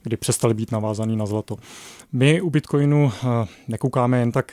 kdy 0.03 0.17
přestali 0.17 0.53
být 0.53 0.71
navázaný 0.71 1.15
na 1.15 1.25
zlato. 1.25 1.57
My 2.11 2.41
u 2.41 2.49
Bitcoinu 2.49 3.11
nekoukáme 3.67 4.19
jen 4.19 4.31
tak 4.31 4.51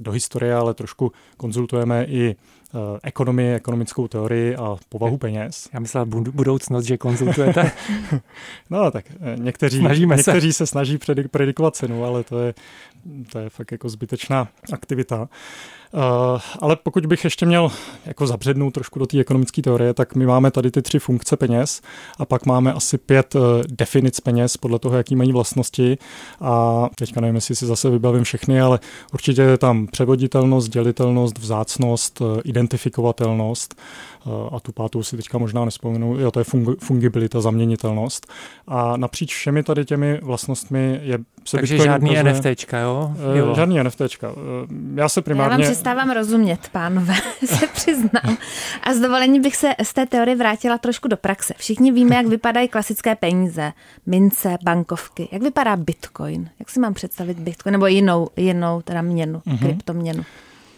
do 0.00 0.12
historie, 0.12 0.54
ale 0.54 0.74
trošku 0.74 1.12
konzultujeme 1.36 2.04
i 2.04 2.36
Eh, 2.74 2.98
ekonomii, 3.02 3.54
ekonomickou 3.54 4.08
teorii 4.08 4.56
a 4.56 4.76
povahu 4.88 5.18
peněz. 5.18 5.68
Já 5.72 5.80
myslel 5.80 6.03
budoucnost, 6.06 6.84
že 6.84 6.98
konzultujete. 6.98 7.72
no 8.70 8.90
tak 8.90 9.04
eh, 9.10 9.36
někteří, 9.36 9.78
Snažíme 9.78 10.16
někteří 10.16 10.52
se. 10.52 10.56
se 10.56 10.66
snaží 10.66 10.98
predikovat 11.30 11.76
cenu, 11.76 12.04
ale 12.04 12.24
to 12.24 12.38
je, 12.38 12.54
to 13.32 13.38
je 13.38 13.50
fakt 13.50 13.72
jako 13.72 13.88
zbytečná 13.88 14.48
aktivita. 14.72 15.28
Uh, 15.94 16.40
ale 16.60 16.76
pokud 16.76 17.06
bych 17.06 17.24
ještě 17.24 17.46
měl 17.46 17.70
jako 18.06 18.26
zabřednout 18.26 18.74
trošku 18.74 18.98
do 18.98 19.06
té 19.06 19.20
ekonomické 19.20 19.62
teorie, 19.62 19.94
tak 19.94 20.14
my 20.14 20.26
máme 20.26 20.50
tady 20.50 20.70
ty 20.70 20.82
tři 20.82 20.98
funkce 20.98 21.36
peněz 21.36 21.80
a 22.18 22.24
pak 22.24 22.46
máme 22.46 22.72
asi 22.72 22.98
pět 22.98 23.34
uh, 23.34 23.42
definic 23.68 24.20
peněz 24.20 24.56
podle 24.56 24.78
toho, 24.78 24.96
jaký 24.96 25.16
mají 25.16 25.32
vlastnosti 25.32 25.98
a 26.40 26.86
teďka 26.96 27.20
nevím, 27.20 27.34
jestli 27.34 27.56
si 27.56 27.66
zase 27.66 27.90
vybavím 27.90 28.24
všechny, 28.24 28.60
ale 28.60 28.78
určitě 29.12 29.42
je 29.42 29.58
tam 29.58 29.86
převoditelnost, 29.86 30.68
dělitelnost, 30.68 31.38
vzácnost, 31.38 32.20
uh, 32.20 32.40
identifikovatelnost 32.44 33.74
a 34.52 34.60
tu 34.60 34.72
pátou 34.72 35.02
si 35.02 35.16
teďka 35.16 35.38
možná 35.38 35.64
nespomenu, 35.64 36.20
jo, 36.20 36.30
to 36.30 36.40
je 36.40 36.44
fungibilita, 36.78 37.40
zaměnitelnost. 37.40 38.26
A 38.68 38.96
napříč 38.96 39.34
všemi 39.34 39.62
tady 39.62 39.84
těmi 39.84 40.20
vlastnostmi 40.22 41.00
je 41.02 41.18
se 41.44 41.56
Takže 41.56 41.78
žádný 41.78 42.10
ukazuje, 42.10 42.32
NFTčka, 42.32 42.78
jo? 42.78 43.14
jo? 43.34 43.54
Žádný 43.54 43.78
NFTčka. 43.82 44.32
Já 44.94 45.08
se 45.08 45.22
primárně... 45.22 45.52
Já 45.52 45.58
vám 45.58 45.72
přestávám 45.72 46.10
rozumět, 46.10 46.68
pánové, 46.72 47.14
se 47.44 47.66
přiznám. 47.66 48.36
A 48.82 48.94
s 48.94 49.00
dovolením 49.00 49.42
bych 49.42 49.56
se 49.56 49.74
z 49.82 49.92
té 49.92 50.06
teorie 50.06 50.36
vrátila 50.36 50.78
trošku 50.78 51.08
do 51.08 51.16
praxe. 51.16 51.54
Všichni 51.56 51.92
víme, 51.92 52.16
jak 52.16 52.26
vypadají 52.26 52.68
klasické 52.68 53.16
peníze, 53.16 53.72
mince, 54.06 54.58
bankovky. 54.64 55.28
Jak 55.32 55.42
vypadá 55.42 55.76
Bitcoin? 55.76 56.50
Jak 56.58 56.70
si 56.70 56.80
mám 56.80 56.94
představit 56.94 57.38
Bitcoin? 57.38 57.72
Nebo 57.72 57.86
jinou, 57.86 58.28
jinou 58.36 58.82
teda 58.82 59.02
měnu, 59.02 59.38
mm-hmm. 59.38 59.58
kryptoměnu? 59.58 60.24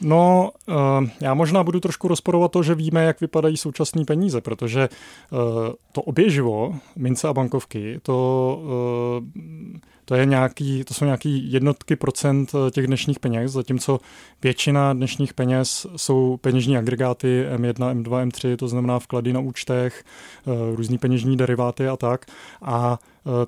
No, 0.01 0.51
eh, 0.69 1.11
já 1.21 1.35
možná 1.35 1.65
budu 1.65 1.81
trošku 1.81 2.09
rozporovat 2.09 2.53
to, 2.53 2.63
že 2.63 2.75
víme, 2.75 3.05
jak 3.05 3.21
vypadají 3.21 3.57
současné 3.57 4.05
peníze, 4.05 4.41
protože 4.41 4.83
eh, 4.83 5.37
to 5.93 6.03
oběživo, 6.03 6.75
mince 6.97 7.29
a 7.29 7.33
bankovky, 7.33 8.01
to, 8.03 8.61
eh, 9.37 9.79
to, 10.05 10.15
je 10.15 10.27
nějaký, 10.27 10.85
to 10.85 10.95
jsou 10.95 11.05
nějaký 11.05 11.53
jednotky 11.53 11.97
procent 11.97 12.53
těch 12.71 12.87
dnešních 12.87 13.21
peněz, 13.21 13.53
zatímco 13.53 14.01
většina 14.43 14.93
dnešních 14.93 15.35
peněz 15.35 15.87
jsou 15.97 16.37
peněžní 16.41 16.77
agregáty 16.77 17.47
M1, 17.57 18.03
M2, 18.03 18.29
M3, 18.29 18.57
to 18.57 18.69
znamená 18.69 18.99
vklady 18.99 19.33
na 19.33 19.41
účtech, 19.41 20.05
různý 20.75 20.99
peněžní 20.99 21.37
deriváty 21.37 21.89
a 21.89 21.97
tak. 21.97 22.27
A 22.63 22.99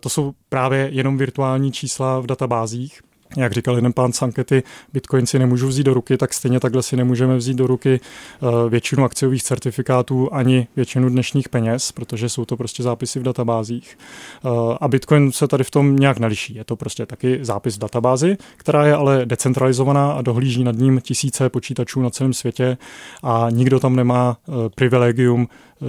to 0.00 0.08
jsou 0.08 0.32
právě 0.48 0.88
jenom 0.92 1.18
virtuální 1.18 1.72
čísla 1.72 2.20
v 2.20 2.26
databázích 2.26 3.00
jak 3.37 3.52
říkal 3.52 3.76
jeden 3.76 3.92
pán 3.92 4.12
z 4.12 4.23
ankety, 4.23 4.62
Bitcoin 4.92 5.26
si 5.26 5.38
nemůžu 5.38 5.68
vzít 5.68 5.82
do 5.82 5.94
ruky, 5.94 6.16
tak 6.16 6.35
stejně 6.35 6.61
takhle 6.61 6.82
si 6.82 6.97
nemůžeme 6.97 7.37
vzít 7.37 7.54
do 7.54 7.66
ruky 7.66 8.00
eh, 8.00 8.70
většinu 8.70 9.04
akciových 9.04 9.42
certifikátů 9.42 10.35
ani 10.35 10.66
většinu 10.76 11.08
dnešních 11.08 11.49
peněz, 11.49 11.92
protože 11.92 12.28
jsou 12.28 12.44
to 12.44 12.56
prostě 12.56 12.82
zápisy 12.82 13.20
v 13.20 13.23
databázích. 13.23 13.99
Eh, 14.44 14.49
a 14.80 14.88
Bitcoin 14.88 15.32
se 15.32 15.49
tady 15.49 15.64
v 15.64 15.70
tom 15.70 15.97
nějak 15.97 16.18
neliší. 16.18 16.54
Je 16.54 16.64
to 16.64 16.76
prostě 16.76 17.06
taky 17.06 17.38
zápis 17.42 17.76
v 17.76 17.78
databázi, 17.78 18.37
která 18.56 18.87
je 18.87 18.94
ale 18.94 19.26
decentralizovaná 19.26 20.12
a 20.12 20.23
dohlíží 20.23 20.64
nad 20.64 20.76
ním 20.76 21.00
tisíce 21.00 21.49
počítačů 21.49 22.02
na 22.02 22.11
celém 22.11 22.32
světě 22.32 22.78
a 23.23 23.47
nikdo 23.50 23.80
tam 23.80 23.97
nemá 23.97 24.37
eh, 24.49 24.52
privilegium 24.75 25.49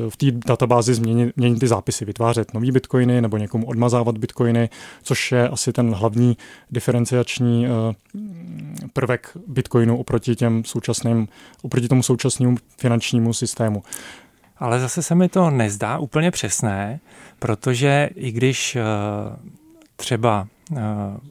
v 0.09 0.17
té 0.17 0.25
databázi 0.31 0.93
změnit, 0.93 1.37
měnit 1.37 1.59
ty 1.59 1.67
zápisy, 1.67 2.05
vytvářet 2.05 2.53
nový 2.53 2.71
bitcoiny 2.71 3.21
nebo 3.21 3.37
někomu 3.37 3.67
odmazávat 3.67 4.17
bitcoiny, 4.17 4.69
což 5.03 5.31
je 5.31 5.49
asi 5.49 5.73
ten 5.73 5.93
hlavní 5.93 6.37
diferenciační 6.71 7.67
eh, 7.67 7.69
prvek 8.93 9.37
bitcoinu 9.47 9.97
oproti 9.97 10.35
těm 10.35 10.63
současným, 10.63 11.27
oproti 11.61 11.87
tomu 11.87 12.03
současnému 12.03 12.57
finančnímu 12.77 13.33
systému. 13.33 13.83
Ale 14.57 14.79
zase 14.79 15.03
se 15.03 15.15
mi 15.15 15.29
to 15.29 15.49
nezdá 15.49 15.97
úplně 15.97 16.31
přesné, 16.31 16.99
protože 17.39 18.09
i 18.15 18.31
když 18.31 18.75
eh, 18.75 18.83
třeba 19.95 20.47
eh, 20.77 20.81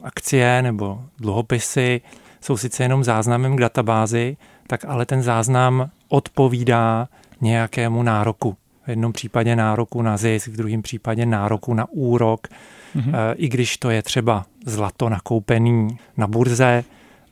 akcie 0.03 0.61
nebo 0.61 1.01
dluhopisy 1.19 2.01
jsou 2.41 2.57
sice 2.57 2.83
jenom 2.83 3.03
záznamem 3.03 3.55
k 3.55 3.59
databázi, 3.59 4.37
tak 4.67 4.85
ale 4.85 5.05
ten 5.05 5.21
záznam 5.21 5.89
odpovídá 6.09 7.07
nějakému 7.41 8.03
nároku. 8.03 8.57
V 8.85 8.89
jednom 8.89 9.13
případě 9.13 9.55
nároku 9.55 10.01
na 10.01 10.17
zisk, 10.17 10.47
v 10.47 10.57
druhém 10.57 10.81
případě 10.81 11.25
nároku 11.25 11.73
na 11.73 11.87
úrok. 11.91 12.47
Mm-hmm. 12.95 13.33
I 13.35 13.49
když 13.49 13.77
to 13.77 13.89
je 13.89 14.03
třeba 14.03 14.45
zlato 14.65 15.09
nakoupený 15.09 15.97
na 16.17 16.27
burze, 16.27 16.83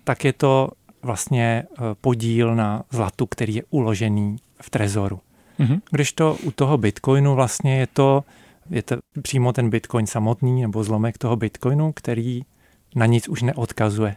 tak 0.04 0.26
je 0.26 0.34
to 0.34 0.70
vlastně 1.02 1.64
eh, 1.72 1.82
podíl 2.02 2.56
na 2.56 2.84
zlatu, 2.92 3.26
který 3.26 3.56
je 3.56 3.64
uložený 3.70 4.36
v 4.62 4.70
trezoru. 4.70 5.20
Mm-hmm. 5.60 5.82
Když 5.92 6.14
to 6.14 6.38
u 6.44 6.52
toho 6.52 6.78
bitcoinu 6.78 7.36
vlastně 7.36 7.80
je 7.80 7.88
to, 7.88 8.24
je 8.70 8.84
to 8.84 8.96
přímo 9.22 9.54
ten 9.54 9.70
bitcoin 9.70 10.08
samotný 10.08 10.62
nebo 10.62 10.84
zlomek 10.84 11.18
toho 11.18 11.36
bitcoinu, 11.36 11.92
který 11.92 12.42
na 12.96 13.06
nic 13.06 13.30
už 13.30 13.42
neodkazuje. 13.42 14.16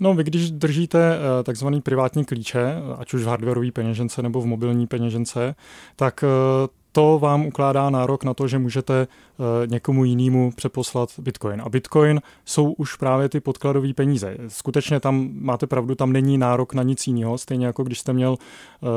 No, 0.00 0.14
vy 0.14 0.24
když 0.24 0.50
držíte 0.50 0.98
eh, 1.14 1.42
takzvaný 1.42 1.80
privátní 1.80 2.24
klíče, 2.24 2.74
ať 2.98 3.14
už 3.14 3.22
v 3.22 3.26
hardwareové 3.26 3.72
peněžence 3.72 4.22
nebo 4.22 4.40
v 4.40 4.46
mobilní 4.46 4.86
peněžence, 4.86 5.54
tak 5.96 6.24
eh, 6.24 6.68
to 6.96 7.18
vám 7.18 7.46
ukládá 7.46 7.90
nárok 7.90 8.24
na 8.24 8.34
to, 8.34 8.48
že 8.48 8.58
můžete 8.58 9.02
eh, 9.02 9.66
někomu 9.66 10.04
jinému 10.04 10.52
přeposlat 10.56 11.10
Bitcoin. 11.18 11.62
A 11.64 11.68
Bitcoin 11.68 12.20
jsou 12.44 12.72
už 12.72 12.96
právě 12.96 13.28
ty 13.28 13.40
podkladové 13.40 13.94
peníze. 13.94 14.36
Skutečně 14.48 15.00
tam 15.00 15.30
máte 15.32 15.66
pravdu, 15.66 15.94
tam 15.94 16.12
není 16.12 16.38
nárok 16.38 16.74
na 16.74 16.82
nic 16.82 17.06
jiného. 17.06 17.38
Stejně 17.38 17.66
jako 17.66 17.84
když 17.84 17.98
jste 17.98 18.12
měl 18.12 18.30
uh, 18.30 18.88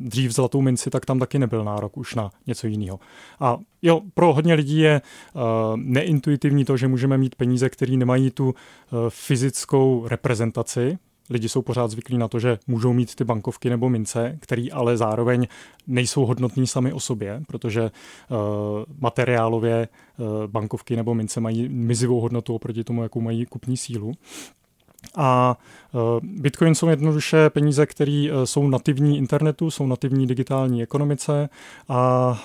dřív 0.00 0.30
zlatou 0.30 0.60
minci, 0.60 0.90
tak 0.90 1.06
tam 1.06 1.18
taky 1.18 1.38
nebyl 1.38 1.64
nárok 1.64 1.96
už 1.96 2.14
na 2.14 2.30
něco 2.46 2.66
jiného. 2.66 3.00
A 3.40 3.58
jo, 3.82 4.00
pro 4.14 4.32
hodně 4.32 4.54
lidí 4.54 4.78
je 4.78 5.00
uh, 5.34 5.42
neintuitivní 5.76 6.64
to, 6.64 6.76
že 6.76 6.88
můžeme 6.88 7.18
mít 7.18 7.34
peníze, 7.34 7.68
které 7.68 7.96
nemají 7.96 8.30
tu 8.30 8.54
fyzickou 9.08 10.08
reprezentaci, 10.08 10.98
lidi 11.30 11.48
jsou 11.48 11.62
pořád 11.62 11.90
zvyklí 11.90 12.18
na 12.18 12.28
to, 12.28 12.38
že 12.38 12.58
můžou 12.66 12.92
mít 12.92 13.14
ty 13.14 13.24
bankovky 13.24 13.70
nebo 13.70 13.88
mince, 13.88 14.38
které 14.40 14.66
ale 14.72 14.96
zároveň 14.96 15.46
nejsou 15.86 16.26
hodnotní 16.26 16.66
sami 16.66 16.92
o 16.92 17.00
sobě, 17.00 17.42
protože 17.46 17.82
uh, 17.82 18.38
materiálově 18.98 19.88
uh, 20.18 20.26
bankovky 20.46 20.96
nebo 20.96 21.14
mince 21.14 21.40
mají 21.40 21.68
mizivou 21.68 22.20
hodnotu 22.20 22.54
oproti 22.54 22.84
tomu, 22.84 23.02
jakou 23.02 23.20
mají 23.20 23.46
kupní 23.46 23.76
sílu. 23.76 24.12
A 25.16 25.58
uh, 25.92 26.00
Bitcoin 26.22 26.74
jsou 26.74 26.88
jednoduše 26.88 27.50
peníze, 27.50 27.86
které 27.86 28.28
jsou 28.44 28.68
nativní 28.68 29.18
internetu, 29.18 29.70
jsou 29.70 29.86
nativní 29.86 30.26
digitální 30.26 30.82
ekonomice 30.82 31.48
a 31.88 32.42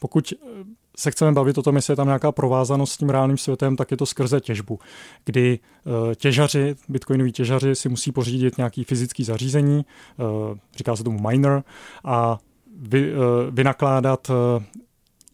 pokud 0.00 0.32
se 0.96 1.10
chceme 1.10 1.32
bavit 1.32 1.58
o 1.58 1.62
tom, 1.62 1.76
jestli 1.76 1.92
je 1.92 1.96
tam 1.96 2.06
nějaká 2.06 2.32
provázanost 2.32 2.92
s 2.92 2.96
tím 2.96 3.10
reálným 3.10 3.38
světem, 3.38 3.76
tak 3.76 3.90
je 3.90 3.96
to 3.96 4.06
skrze 4.06 4.40
těžbu, 4.40 4.78
kdy 5.24 5.58
uh, 5.84 6.14
těžaři, 6.14 6.74
bitcoinoví 6.88 7.32
těžaři 7.32 7.74
si 7.74 7.88
musí 7.88 8.12
pořídit 8.12 8.58
nějaký 8.58 8.84
fyzický 8.84 9.24
zařízení, 9.24 9.84
uh, 10.16 10.58
říká 10.76 10.96
se 10.96 11.04
tomu 11.04 11.28
miner, 11.28 11.62
a 12.04 12.38
vy, 12.78 13.12
uh, 13.12 13.20
vynakládat 13.50 14.30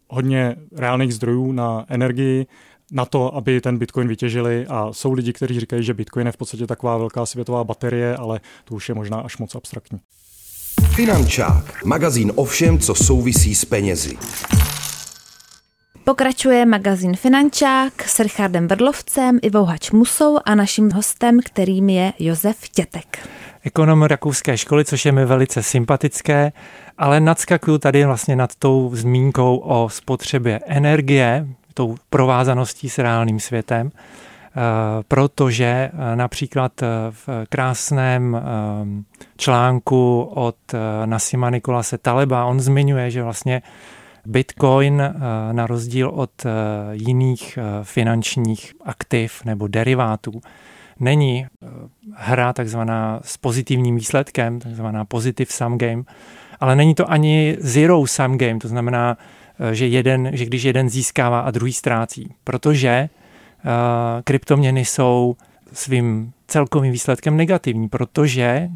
hodně 0.08 0.56
reálných 0.72 1.14
zdrojů 1.14 1.52
na 1.52 1.84
energii, 1.88 2.46
na 2.92 3.04
to, 3.04 3.36
aby 3.36 3.60
ten 3.60 3.78
Bitcoin 3.78 4.08
vytěžili 4.08 4.66
a 4.66 4.88
jsou 4.92 5.12
lidi, 5.12 5.32
kteří 5.32 5.60
říkají, 5.60 5.84
že 5.84 5.94
Bitcoin 5.94 6.26
je 6.26 6.32
v 6.32 6.36
podstatě 6.36 6.66
taková 6.66 6.98
velká 6.98 7.26
světová 7.26 7.64
baterie, 7.64 8.16
ale 8.16 8.40
to 8.64 8.74
už 8.74 8.88
je 8.88 8.94
možná 8.94 9.20
až 9.20 9.38
moc 9.38 9.54
abstraktní. 9.54 10.00
Finančák, 10.94 11.84
magazín 11.84 12.32
o 12.34 12.44
všem, 12.44 12.78
co 12.78 12.94
souvisí 12.94 13.54
s 13.54 13.64
penězi. 13.64 14.16
Pokračuje 16.04 16.66
magazín 16.66 17.16
Finančák 17.16 18.02
s 18.02 18.20
Richardem 18.20 18.68
Vrlovcem, 18.68 19.38
Ivou 19.42 19.64
Hačmusou 19.64 20.38
a 20.44 20.54
naším 20.54 20.90
hostem, 20.90 21.40
kterým 21.44 21.88
je 21.88 22.12
Josef 22.18 22.68
Tětek. 22.68 23.28
Ekonom 23.64 24.02
rakouské 24.02 24.56
školy, 24.56 24.84
což 24.84 25.04
je 25.04 25.12
mi 25.12 25.24
velice 25.24 25.62
sympatické, 25.62 26.52
ale 26.98 27.20
nadskakuju 27.20 27.78
tady 27.78 28.04
vlastně 28.04 28.36
nad 28.36 28.50
tou 28.58 28.90
zmínkou 28.94 29.56
o 29.56 29.88
spotřebě 29.88 30.60
energie, 30.66 31.46
tou 31.74 31.96
provázaností 32.10 32.90
s 32.90 32.98
reálným 32.98 33.40
světem. 33.40 33.90
protože 35.08 35.90
například 36.14 36.72
v 37.10 37.28
krásném 37.48 38.42
článku 39.36 40.30
od 40.34 40.56
Nasima 41.04 41.50
Nikolase 41.50 41.98
Taleba 41.98 42.44
on 42.44 42.60
zmiňuje, 42.60 43.10
že 43.10 43.22
vlastně 43.22 43.62
Bitcoin 44.26 45.02
na 45.52 45.66
rozdíl 45.66 46.08
od 46.08 46.30
jiných 46.92 47.58
finančních 47.82 48.72
aktiv 48.84 49.44
nebo 49.44 49.66
derivátů 49.66 50.40
není 51.00 51.46
hra 52.14 52.52
takzvaná 52.52 53.20
s 53.24 53.36
pozitivním 53.36 53.96
výsledkem, 53.96 54.60
takzvaná 54.60 55.04
positive 55.04 55.50
sum 55.50 55.78
game, 55.78 56.02
ale 56.60 56.76
není 56.76 56.94
to 56.94 57.10
ani 57.10 57.56
zero 57.60 58.06
sum 58.06 58.38
game, 58.38 58.58
to 58.58 58.68
znamená, 58.68 59.18
eh, 59.60 59.74
že, 59.74 59.86
jeden, 59.86 60.30
že 60.32 60.44
když 60.44 60.62
jeden 60.62 60.88
získává 60.88 61.40
a 61.40 61.50
druhý 61.50 61.72
ztrácí, 61.72 62.34
protože 62.44 63.08
kryptoměny 64.24 64.84
jsou 64.84 65.36
svým 65.72 66.32
celkovým 66.46 66.92
výsledkem 66.92 67.36
negativní, 67.36 67.88
protože 67.88 68.68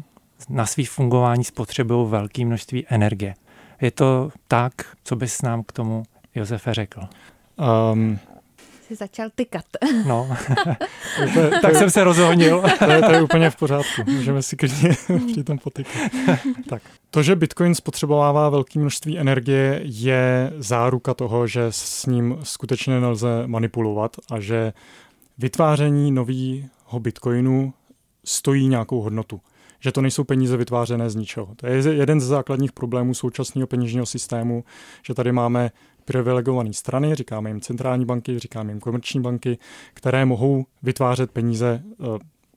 na 0.49 0.65
svý 0.65 0.85
fungování 0.85 1.43
spotřebují 1.43 2.09
velké 2.09 2.45
množství 2.45 2.85
energie. 2.89 3.33
Je 3.81 3.91
to 3.91 4.29
tak, 4.47 4.73
co 5.03 5.15
bys 5.15 5.41
nám 5.41 5.63
k 5.63 5.71
tomu, 5.71 6.03
Josefe, 6.35 6.73
řekl? 6.73 7.01
Um, 7.93 8.19
jsi 8.87 8.95
začal 8.95 9.29
tykat. 9.35 9.65
No, 10.07 10.37
to 11.33 11.39
je, 11.39 11.49
tak 11.61 11.75
jsem 11.75 11.89
se 11.89 12.03
rozhodnil. 12.03 12.63
to, 12.79 12.91
je, 12.91 13.01
to 13.01 13.11
je 13.11 13.21
úplně 13.21 13.49
v 13.49 13.55
pořádku, 13.55 14.01
můžeme 14.11 14.41
si 14.41 14.55
klidně 14.57 14.89
při 15.31 15.43
tom 15.43 15.57
potykat. 15.57 16.11
tak. 16.69 16.81
To, 17.09 17.23
že 17.23 17.35
Bitcoin 17.35 17.75
spotřebovává 17.75 18.49
velké 18.49 18.79
množství 18.79 19.19
energie, 19.19 19.81
je 19.83 20.53
záruka 20.57 21.13
toho, 21.13 21.47
že 21.47 21.67
s 21.69 22.05
ním 22.05 22.37
skutečně 22.43 22.99
nelze 22.99 23.43
manipulovat 23.47 24.15
a 24.31 24.39
že 24.39 24.73
vytváření 25.37 26.11
nového 26.11 26.99
Bitcoinu 26.99 27.73
stojí 28.25 28.67
nějakou 28.67 29.01
hodnotu 29.01 29.41
že 29.79 29.91
to 29.91 30.01
nejsou 30.01 30.23
peníze 30.23 30.57
vytvářené 30.57 31.09
z 31.09 31.15
ničeho. 31.15 31.49
To 31.55 31.67
je 31.67 31.93
jeden 31.93 32.21
z 32.21 32.25
základních 32.25 32.71
problémů 32.71 33.13
současného 33.13 33.67
peněžního 33.67 34.05
systému, 34.05 34.63
že 35.03 35.13
tady 35.13 35.31
máme 35.31 35.71
privilegované 36.05 36.73
strany, 36.73 37.15
říkáme 37.15 37.49
jim 37.49 37.61
centrální 37.61 38.05
banky, 38.05 38.39
říkáme 38.39 38.71
jim 38.71 38.79
komerční 38.79 39.21
banky, 39.21 39.57
které 39.93 40.25
mohou 40.25 40.65
vytvářet 40.83 41.31
peníze 41.31 41.83
eh, 41.83 42.05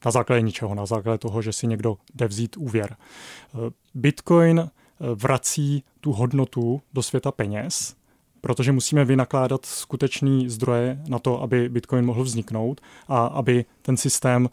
na 0.05 0.11
základě 0.11 0.43
ničeho, 0.43 0.75
na 0.75 0.87
základě 0.87 1.19
toho, 1.19 1.43
že 1.43 1.53
si 1.53 1.67
někdo 1.67 1.97
jde 2.15 2.29
vzít 2.29 2.57
úvěr. 2.57 2.97
Eh, 2.97 3.71
Bitcoin 3.95 4.61
eh, 4.61 4.71
vrací 5.15 5.85
tu 6.01 6.13
hodnotu 6.13 6.83
do 6.93 7.03
světa 7.03 7.33
peněz, 7.33 7.97
protože 8.41 8.73
musíme 8.73 9.05
vynakládat 9.05 9.67
skutečný 9.67 10.49
zdroje 10.49 11.03
na 11.09 11.19
to, 11.19 11.43
aby 11.43 11.69
Bitcoin 11.69 12.05
mohl 12.05 12.25
vzniknout 12.25 12.81
a 13.09 13.27
aby 13.27 13.65
ten 13.83 13.97
systém 13.97 14.49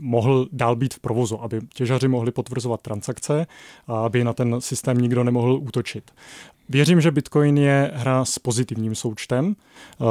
mohl 0.00 0.48
dál 0.52 0.76
být 0.76 0.94
v 0.94 0.98
provozu, 0.98 1.42
aby 1.42 1.60
těžaři 1.74 2.08
mohli 2.08 2.32
potvrzovat 2.32 2.80
transakce 2.80 3.46
a 3.86 3.98
aby 3.98 4.24
na 4.24 4.32
ten 4.32 4.60
systém 4.60 4.98
nikdo 4.98 5.24
nemohl 5.24 5.52
útočit. 5.52 6.10
Věřím, 6.68 7.00
že 7.00 7.10
Bitcoin 7.10 7.58
je 7.58 7.90
hra 7.94 8.24
s 8.24 8.38
pozitivním 8.38 8.94
součtem. 8.94 9.56
Eh, 9.56 10.04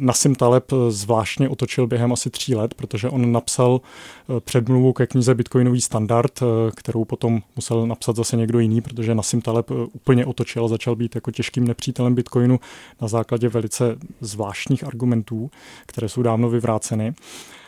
Nasim 0.00 0.34
Taleb 0.34 0.72
zvláštně 0.88 1.48
otočil 1.48 1.86
během 1.86 2.12
asi 2.12 2.30
tří 2.30 2.54
let, 2.54 2.74
protože 2.74 3.08
on 3.08 3.32
napsal 3.32 3.80
eh, 3.80 4.40
předmluvu 4.40 4.92
ke 4.92 5.06
knize 5.06 5.34
Bitcoinový 5.34 5.80
standard, 5.80 6.42
eh, 6.42 6.70
kterou 6.76 7.04
potom 7.04 7.42
musel 7.56 7.86
napsat 7.86 8.16
zase 8.16 8.36
někdo 8.36 8.58
jiný, 8.58 8.80
protože 8.80 9.14
Nasim 9.14 9.40
Taleb 9.40 9.70
úplně 9.92 10.26
otočil 10.26 10.64
a 10.64 10.68
začal 10.68 10.96
být 10.96 11.14
jako 11.14 11.30
těžkým 11.30 11.66
nepřítelem 11.66 12.14
Bitcoinu 12.14 12.60
na 13.00 13.08
základě 13.08 13.48
velice 13.48 13.96
zvláštních 14.20 14.84
argumentů, 14.84 15.50
které 15.86 16.08
jsou 16.08 16.22
dávno 16.22 16.48
vyvráceny. 16.50 17.14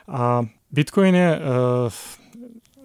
A 0.09 0.47
Bitcoin 0.73 1.15
je 1.15 1.41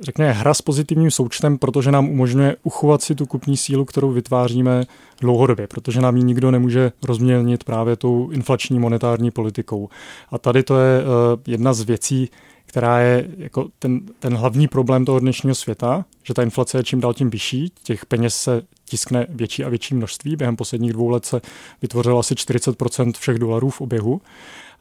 řekněme, 0.03 0.31
hra 0.31 0.53
s 0.53 0.61
pozitivním 0.61 1.11
součtem, 1.11 1.57
protože 1.57 1.91
nám 1.91 2.09
umožňuje 2.09 2.55
uchovat 2.63 3.01
si 3.01 3.15
tu 3.15 3.25
kupní 3.25 3.57
sílu, 3.57 3.85
kterou 3.85 4.11
vytváříme 4.11 4.83
dlouhodobě, 5.21 5.67
protože 5.67 6.01
nám 6.01 6.17
ji 6.17 6.23
nikdo 6.23 6.51
nemůže 6.51 6.91
rozmělnit 7.03 7.63
právě 7.63 7.95
tou 7.95 8.29
inflační 8.29 8.79
monetární 8.79 9.31
politikou. 9.31 9.89
A 10.31 10.37
tady 10.37 10.63
to 10.63 10.79
je 10.79 11.01
uh, 11.01 11.07
jedna 11.47 11.73
z 11.73 11.81
věcí, 11.81 12.29
která 12.65 12.99
je 12.99 13.27
jako 13.37 13.67
ten, 13.79 14.01
ten 14.19 14.35
hlavní 14.35 14.67
problém 14.67 15.05
toho 15.05 15.19
dnešního 15.19 15.55
světa, 15.55 16.05
že 16.23 16.33
ta 16.33 16.43
inflace 16.43 16.77
je 16.77 16.83
čím 16.83 17.01
dál 17.01 17.13
tím 17.13 17.29
vyšší, 17.29 17.71
těch 17.83 18.05
peněz 18.05 18.35
se 18.35 18.61
tiskne 18.85 19.25
větší 19.29 19.63
a 19.63 19.69
větší 19.69 19.95
množství. 19.95 20.35
Během 20.35 20.55
posledních 20.55 20.93
dvou 20.93 21.09
let 21.09 21.25
se 21.25 21.41
vytvořilo 21.81 22.19
asi 22.19 22.33
40% 22.33 23.13
všech 23.19 23.39
dolarů 23.39 23.69
v 23.69 23.81
oběhu. 23.81 24.21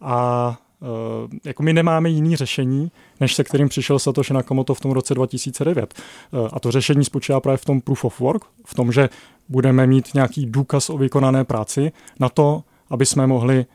A 0.00 0.58
Uh, 0.82 1.30
jako 1.44 1.62
my 1.62 1.72
nemáme 1.72 2.08
jiný 2.08 2.36
řešení, 2.36 2.90
než 3.20 3.34
se 3.34 3.44
kterým 3.44 3.68
přišel 3.68 3.98
Satoshi 3.98 4.34
Nakamoto 4.34 4.74
v 4.74 4.80
tom 4.80 4.90
roce 4.90 5.14
2009. 5.14 5.94
Uh, 6.32 6.48
a 6.52 6.60
to 6.60 6.70
řešení 6.70 7.04
spočívá 7.04 7.40
právě 7.40 7.56
v 7.56 7.64
tom 7.64 7.80
proof 7.80 8.04
of 8.04 8.20
work, 8.20 8.42
v 8.66 8.74
tom, 8.74 8.92
že 8.92 9.08
budeme 9.48 9.86
mít 9.86 10.14
nějaký 10.14 10.46
důkaz 10.46 10.90
o 10.90 10.98
vykonané 10.98 11.44
práci 11.44 11.92
na 12.20 12.28
to, 12.28 12.62
aby 12.90 13.06
jsme 13.06 13.26
mohli 13.26 13.66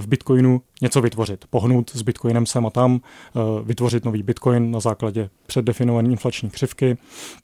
v 0.00 0.06
Bitcoinu 0.06 0.62
něco 0.82 1.00
vytvořit, 1.00 1.44
pohnout 1.50 1.90
s 1.90 2.02
Bitcoinem 2.02 2.46
sem 2.46 2.66
a 2.66 2.70
tam, 2.70 3.00
vytvořit 3.64 4.04
nový 4.04 4.22
Bitcoin 4.22 4.70
na 4.70 4.80
základě 4.80 5.30
předdefinované 5.46 6.08
inflační 6.08 6.50
křivky 6.50 6.98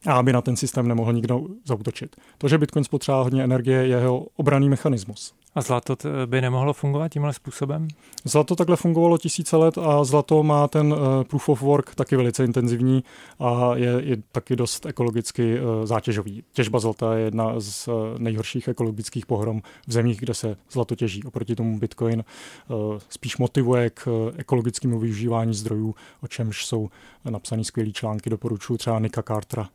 a 0.07 0.13
aby 0.13 0.33
na 0.33 0.43
ten 0.43 0.57
systém 0.57 0.89
nemohl 0.89 1.13
nikdo 1.13 1.41
zautočit. 1.65 2.17
To, 2.39 2.49
že 2.49 2.59
Bitcoin 2.59 2.85
spotřebuje 2.85 3.23
hodně 3.23 3.45
energie, 3.45 3.79
je 3.79 3.89
jeho 3.89 4.27
obraný 4.37 4.69
mechanismus. 4.69 5.35
A 5.57 5.63
zlato 5.63 5.97
by 6.27 6.41
nemohlo 6.41 6.73
fungovat 6.73 7.09
tímhle 7.09 7.33
způsobem? 7.33 7.89
Zlato 8.25 8.57
takhle 8.57 8.77
fungovalo 8.77 9.19
tisíce 9.19 9.57
let 9.57 9.79
a 9.79 10.05
zlato 10.05 10.43
má 10.43 10.69
ten 10.69 10.93
uh, 10.93 10.99
proof 11.25 11.49
of 11.49 11.63
work 11.63 11.95
taky 11.95 12.17
velice 12.17 12.45
intenzivní 12.45 13.05
a 13.39 13.77
je, 13.77 13.93
je 14.05 14.17
taky 14.33 14.57
dost 14.57 14.87
ekologicky 14.87 15.61
uh, 15.61 15.85
zátěžový. 15.85 16.45
Těžba 16.53 16.79
zlata 16.79 17.15
je 17.15 17.25
jedna 17.25 17.61
z 17.61 17.89
uh, 17.89 17.95
nejhorších 18.19 18.69
ekologických 18.69 19.27
pohrom 19.27 19.63
v 19.87 19.93
zemích, 19.93 20.21
kde 20.21 20.35
se 20.35 20.57
zlato 20.71 20.95
těží. 20.95 21.25
Oproti 21.25 21.55
tomu 21.55 21.79
Bitcoin 21.79 22.25
spíš 23.09 23.37
motivuje 23.37 23.91
k 23.91 24.33
ekologickému 24.37 24.99
využívání 24.99 25.55
zdrojů, 25.55 25.95
o 26.23 26.29
čemž 26.29 26.67
jsou 26.67 26.89
napsané 27.31 27.65
skvělé 27.65 27.93
články, 27.93 28.31
doporučuji 28.31 28.77
třeba 28.77 28.99
Nika 28.99 29.23
Cartera 29.23 29.69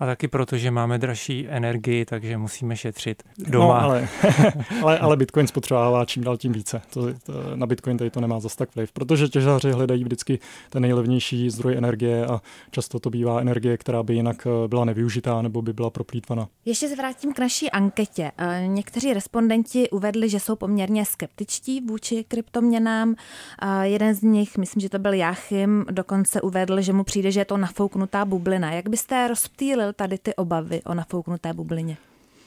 a 0.00 0.06
taky 0.06 0.28
proto, 0.28 0.58
že 0.58 0.70
máme 0.70 0.98
dražší 0.98 1.46
energii, 1.48 2.04
takže 2.04 2.36
musíme 2.36 2.76
šetřit 2.76 3.22
doma. 3.38 3.66
No, 3.66 3.84
ale, 3.84 4.08
ale, 4.82 4.98
ale 4.98 5.16
Bitcoin 5.16 5.46
spotřebává 5.46 6.04
čím 6.04 6.24
dál 6.24 6.36
tím 6.36 6.52
více. 6.52 6.82
To, 6.90 7.14
to, 7.14 7.32
na 7.56 7.66
Bitcoin 7.66 7.98
tady 7.98 8.10
to 8.10 8.20
nemá 8.20 8.40
zas 8.40 8.56
tak 8.56 8.74
vliv, 8.74 8.92
protože 8.92 9.28
těžaři 9.28 9.72
hledají 9.72 10.04
vždycky 10.04 10.38
ten 10.70 10.82
nejlevnější 10.82 11.50
zdroj 11.50 11.76
energie 11.76 12.26
a 12.26 12.40
často 12.70 13.00
to 13.00 13.10
bývá 13.10 13.40
energie, 13.40 13.76
která 13.76 14.02
by 14.02 14.14
jinak 14.14 14.46
eh, 14.46 14.68
byla 14.68 14.84
nevyužitá 14.84 15.42
nebo 15.42 15.62
by 15.62 15.72
byla 15.72 15.90
proplýtvaná. 15.90 16.48
Ještě 16.64 16.88
se 16.88 16.96
vrátím 16.96 17.32
k 17.32 17.38
naší 17.38 17.70
anketě. 17.70 18.32
Eh, 18.38 18.66
někteří 18.66 19.14
respondenti 19.14 19.90
uvedli, 19.90 20.28
že 20.28 20.40
jsou 20.40 20.56
poměrně 20.56 21.04
skeptičtí 21.04 21.80
vůči 21.80 22.24
kryptoměnám. 22.28 23.14
Eh, 23.62 23.88
jeden 23.88 24.14
z 24.14 24.22
nich, 24.22 24.58
myslím, 24.58 24.80
že 24.80 24.88
to 24.88 24.98
byl 24.98 25.12
Jáchym, 25.12 25.84
dokonce 25.90 26.40
uvedl, 26.40 26.80
že 26.80 26.92
mu 26.92 27.04
přijde, 27.04 27.30
že 27.30 27.40
je 27.40 27.44
to 27.44 27.56
nafouknutá 27.56 28.24
bublina. 28.24 28.72
Jak 28.72 28.88
byste 28.88 29.28
rozptýlil 29.28 29.89
tady 29.92 30.18
ty 30.18 30.34
obavy 30.34 30.82
o 30.82 30.94
nafouknuté 30.94 31.52
bublině? 31.52 31.96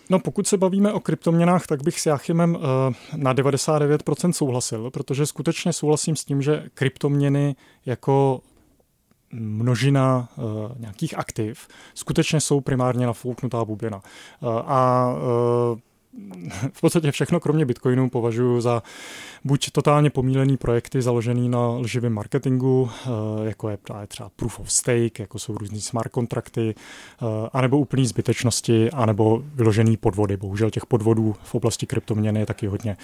No 0.10 0.20
pokud 0.20 0.48
se 0.48 0.58
bavíme 0.58 0.94
o 0.94 1.00
kryptoměnách, 1.00 1.68
tak 1.68 1.84
bych 1.84 2.00
s 2.00 2.06
Jachimem 2.06 2.58
eh, 2.58 3.18
na 3.18 3.34
99% 3.34 4.32
souhlasil, 4.32 4.92
protože 4.92 5.26
skutečně 5.26 5.74
souhlasím 5.74 6.16
s 6.16 6.26
tím, 6.26 6.42
že 6.42 6.64
kryptoměny 6.74 7.56
jako 7.86 8.42
množina 9.34 10.30
uh, 10.38 10.44
nějakých 10.80 11.18
aktiv 11.18 11.68
skutečně 11.94 12.42
jsou 12.42 12.62
primárně 12.62 13.06
nafouknutá 13.06 13.66
bublina. 13.66 13.98
Uh, 13.98 14.50
a 14.66 15.14
v 16.74 16.82
podstatě 16.82 17.12
všechno, 17.12 17.40
kromě 17.40 17.66
Bitcoinu, 17.66 18.10
považuji 18.10 18.62
za 18.62 18.84
buď 19.44 19.72
totálně 19.72 20.10
pomílený 20.10 20.58
projekty 20.58 21.02
založený 21.02 21.50
na 21.50 21.68
lživém 21.68 22.14
marketingu, 22.14 22.90
eh, 22.92 23.10
jako 23.46 23.70
je 23.70 23.78
třeba 24.08 24.30
proof 24.36 24.60
of 24.60 24.72
stake, 24.72 25.20
jako 25.20 25.40
jsou 25.40 25.58
různý 25.58 25.82
smart 25.82 26.12
kontrakty, 26.12 26.76
eh, 26.76 27.26
anebo 27.54 27.80
úplný 27.80 28.08
zbytečnosti, 28.08 28.92
anebo 28.92 29.44
vyložený 29.56 29.98
podvody. 29.98 30.38
Bohužel 30.38 30.70
těch 30.70 30.86
podvodů 30.86 31.36
v 31.44 31.56
oblasti 31.56 31.86
kryptoměny 31.86 32.40
je 32.40 32.46
taky 32.46 32.68
hodně. 32.68 32.98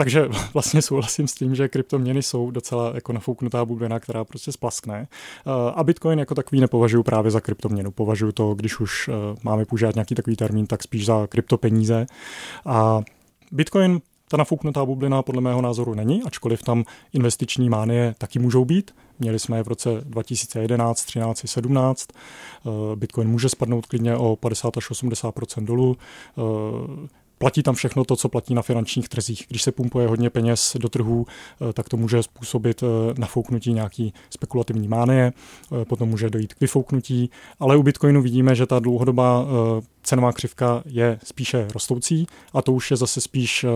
Eh, 0.00 0.04
takže 0.04 0.28
vlastně 0.54 0.82
souhlasím 0.82 1.28
s 1.28 1.34
tím, 1.34 1.54
že 1.54 1.68
kryptoměny 1.68 2.22
jsou 2.22 2.50
docela 2.50 2.92
jako 2.94 3.12
nafouknutá 3.12 3.64
bublina, 3.64 4.00
která 4.00 4.24
prostě 4.24 4.52
splaskne. 4.52 5.08
Eh, 5.46 5.50
a 5.74 5.84
Bitcoin 5.84 6.18
jako 6.18 6.34
takový 6.34 6.60
nepovažuji 6.60 7.02
právě 7.02 7.30
za 7.30 7.40
kryptoměnu. 7.40 7.90
Považuji 7.90 8.32
to, 8.32 8.54
když 8.54 8.80
už 8.80 9.08
eh, 9.08 9.12
máme 9.42 9.64
používat 9.64 9.94
nějaký 9.94 10.14
takový 10.14 10.36
termín, 10.36 10.66
tak 10.66 10.82
spíš 10.82 11.06
za 11.06 11.26
kryptopeníze. 11.26 12.06
A 12.66 13.00
Bitcoin 13.52 14.00
ta 14.28 14.36
nafouknutá 14.36 14.84
bublina 14.84 15.22
podle 15.22 15.40
mého 15.40 15.62
názoru 15.62 15.94
není, 15.94 16.22
ačkoliv 16.22 16.62
tam 16.62 16.84
investiční 17.12 17.68
mánie 17.68 18.14
taky 18.18 18.38
můžou 18.38 18.64
být. 18.64 18.94
Měli 19.18 19.38
jsme 19.38 19.56
je 19.56 19.62
v 19.62 19.68
roce 19.68 19.90
2011, 20.04 21.04
13, 21.04 21.42
17. 21.46 22.08
Bitcoin 22.94 23.28
může 23.28 23.48
spadnout 23.48 23.86
klidně 23.86 24.16
o 24.16 24.36
50 24.36 24.76
až 24.76 24.90
80 24.90 25.34
dolů 25.60 25.96
platí 27.40 27.62
tam 27.62 27.74
všechno 27.74 28.04
to, 28.04 28.16
co 28.16 28.28
platí 28.28 28.54
na 28.54 28.62
finančních 28.62 29.08
trzích. 29.08 29.44
Když 29.48 29.62
se 29.62 29.72
pumpuje 29.72 30.06
hodně 30.06 30.30
peněz 30.30 30.76
do 30.80 30.88
trhů, 30.88 31.26
tak 31.74 31.88
to 31.88 31.96
může 31.96 32.22
způsobit 32.22 32.84
nafouknutí 33.18 33.72
nějaký 33.72 34.14
spekulativní 34.30 34.88
mánie, 34.88 35.32
potom 35.88 36.08
může 36.08 36.30
dojít 36.30 36.54
k 36.54 36.60
vyfouknutí, 36.60 37.30
ale 37.60 37.76
u 37.76 37.82
Bitcoinu 37.82 38.22
vidíme, 38.22 38.54
že 38.54 38.66
ta 38.66 38.78
dlouhodobá 38.78 39.46
cenová 40.02 40.32
křivka 40.32 40.82
je 40.86 41.18
spíše 41.24 41.68
rostoucí 41.74 42.26
a 42.52 42.62
to 42.62 42.72
už 42.72 42.90
je 42.90 42.96
zase 42.96 43.20
spíš 43.20 43.66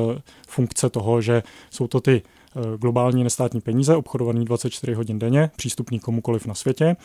funkce 0.48 0.90
toho, 0.90 1.20
že 1.20 1.42
jsou 1.70 1.86
to 1.86 2.00
ty 2.00 2.22
Eh, 2.56 2.78
globální 2.78 3.24
nestátní 3.24 3.60
peníze, 3.60 3.96
obchodovaný 3.96 4.44
24 4.44 4.94
hodin 4.94 5.18
denně, 5.18 5.50
přístupný 5.56 6.00
komukoliv 6.00 6.46
na 6.46 6.54
světě 6.54 6.96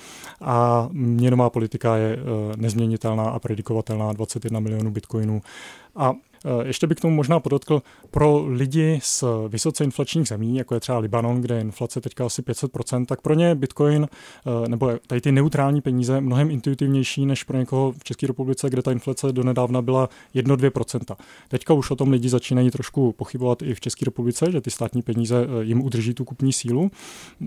a 0.42 0.90
měnová 0.92 1.50
politika 1.50 1.98
je 1.98 2.18
eh, 2.18 2.58
nezměnitelná 2.58 3.30
a 3.30 3.40
predikovatelná 3.40 4.14
21 4.14 4.60
milionů 4.60 4.92
bitcoinů. 4.92 5.42
A 5.96 6.14
Eh, 6.14 6.29
ještě 6.64 6.88
bych 6.88 6.98
k 6.98 7.02
tomu 7.02 7.16
možná 7.16 7.40
podotkl, 7.40 7.82
pro 8.12 8.46
lidi 8.48 9.00
z 9.04 9.24
vysoce 9.48 9.84
inflačních 9.84 10.28
zemí, 10.28 10.58
jako 10.58 10.74
je 10.74 10.80
třeba 10.80 10.98
Libanon, 10.98 11.42
kde 11.42 11.56
je 11.56 11.62
inflace 11.62 12.02
teďka 12.02 12.26
asi 12.26 12.42
500%, 12.42 13.06
tak 13.06 13.22
pro 13.22 13.34
ně 13.34 13.56
Bitcoin 13.56 14.08
eh, 14.08 14.70
nebo 14.70 14.92
tady 15.08 15.22
ty 15.22 15.32
neutrální 15.32 15.82
peníze 15.82 16.22
mnohem 16.22 16.52
intuitivnější 16.52 17.26
než 17.26 17.44
pro 17.44 17.58
někoho 17.58 17.92
v 17.92 18.04
České 18.04 18.28
republice, 18.28 18.70
kde 18.70 18.82
ta 18.82 18.92
inflace 18.92 19.32
donedávna 19.32 19.82
byla 19.82 20.10
1-2%. 20.36 21.16
Teďka 21.48 21.74
už 21.74 21.92
o 21.92 21.96
tom 21.96 22.12
lidi 22.12 22.30
začínají 22.30 22.72
trošku 22.72 23.12
pochybovat 23.12 23.62
i 23.62 23.74
v 23.74 23.80
České 23.80 24.06
republice, 24.06 24.52
že 24.52 24.62
ty 24.62 24.72
státní 24.72 25.02
peníze 25.02 25.46
eh, 25.46 25.64
jim 25.64 25.82
udrží 25.82 26.14
tu 26.14 26.26
kupní 26.26 26.54
sílu, 26.54 26.92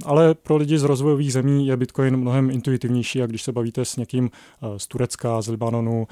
ale 0.04 0.34
pro 0.34 0.56
lidi 0.56 0.78
z 0.78 0.82
rozvojových 0.82 1.32
zemí 1.32 1.66
je 1.66 1.76
Bitcoin 1.76 2.16
mnohem 2.16 2.50
intuitivnější 2.50 3.22
a 3.22 3.26
když 3.26 3.42
se 3.42 3.52
bavíte 3.52 3.84
s 3.84 3.96
někým 3.96 4.30
z 4.76 4.86
Turecka, 4.86 5.42
z 5.42 5.48
Libanonu, 5.48 6.06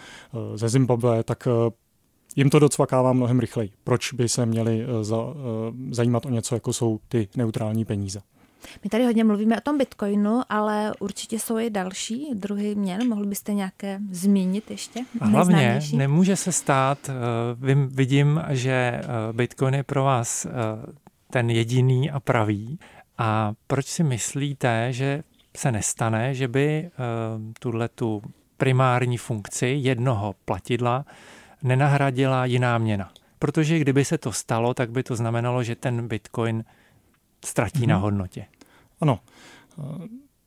ze 0.55 0.69
Zimbabwe, 0.69 1.23
tak 1.23 1.49
jim 2.37 2.51
to 2.51 2.59
docvakává 2.59 3.13
mnohem 3.13 3.41
rychleji. 3.41 3.71
Proč 3.85 4.13
by 4.13 4.29
se 4.29 4.47
měli 4.47 4.83
eh, 4.85 5.05
za, 5.05 5.17
eh, 5.17 5.95
zajímat 5.95 6.27
o 6.27 6.31
něco, 6.31 6.55
jako 6.55 6.73
jsou 6.73 7.01
ty 7.09 7.29
neutrální 7.37 7.85
peníze? 7.85 8.21
My 8.85 8.91
tady 8.91 9.05
hodně 9.05 9.25
mluvíme 9.25 9.59
o 9.59 9.61
tom 9.61 9.79
bitcoinu, 9.79 10.41
ale 10.49 10.93
určitě 10.99 11.39
jsou 11.39 11.59
i 11.59 11.71
další 11.71 12.31
druhy 12.35 12.75
měn. 12.75 13.09
Mohl 13.09 13.27
byste 13.27 13.55
nějaké 13.55 14.01
zmínit 14.11 14.71
ještě? 14.71 15.01
A 15.21 15.27
hlavně 15.27 15.81
nemůže 15.95 16.37
se 16.37 16.53
stát, 16.53 16.99
eh, 17.09 17.75
vidím, 17.87 18.43
že 18.49 19.01
bitcoin 19.33 19.75
je 19.75 19.83
pro 19.83 20.05
vás 20.05 20.47
ten 21.31 21.51
jediný 21.51 22.11
a 22.11 22.21
pravý. 22.21 22.79
A 23.19 23.53
proč 23.67 23.87
si 23.87 24.03
myslíte, 24.03 24.93
že 24.93 25.23
se 25.57 25.73
nestane, 25.73 26.35
že 26.35 26.49
by 26.49 26.91
tuhle 27.59 27.89
tu 27.89 28.23
primární 28.57 29.17
funkci 29.17 29.67
jednoho 29.67 30.35
platidla 30.45 31.05
nenahradila 31.63 32.45
jiná 32.45 32.79
měna. 32.79 33.11
Protože 33.39 33.79
kdyby 33.79 34.05
se 34.05 34.19
to 34.19 34.33
stalo, 34.33 34.75
tak 34.75 34.91
by 34.91 35.03
to 35.03 35.17
znamenalo, 35.17 35.63
že 35.63 35.77
ten 35.77 36.09
bitcoin 36.09 36.65
ztratí 37.45 37.79
hmm. 37.79 37.89
na 37.89 37.97
hodnotě. 37.97 38.47
Ano. 39.01 39.21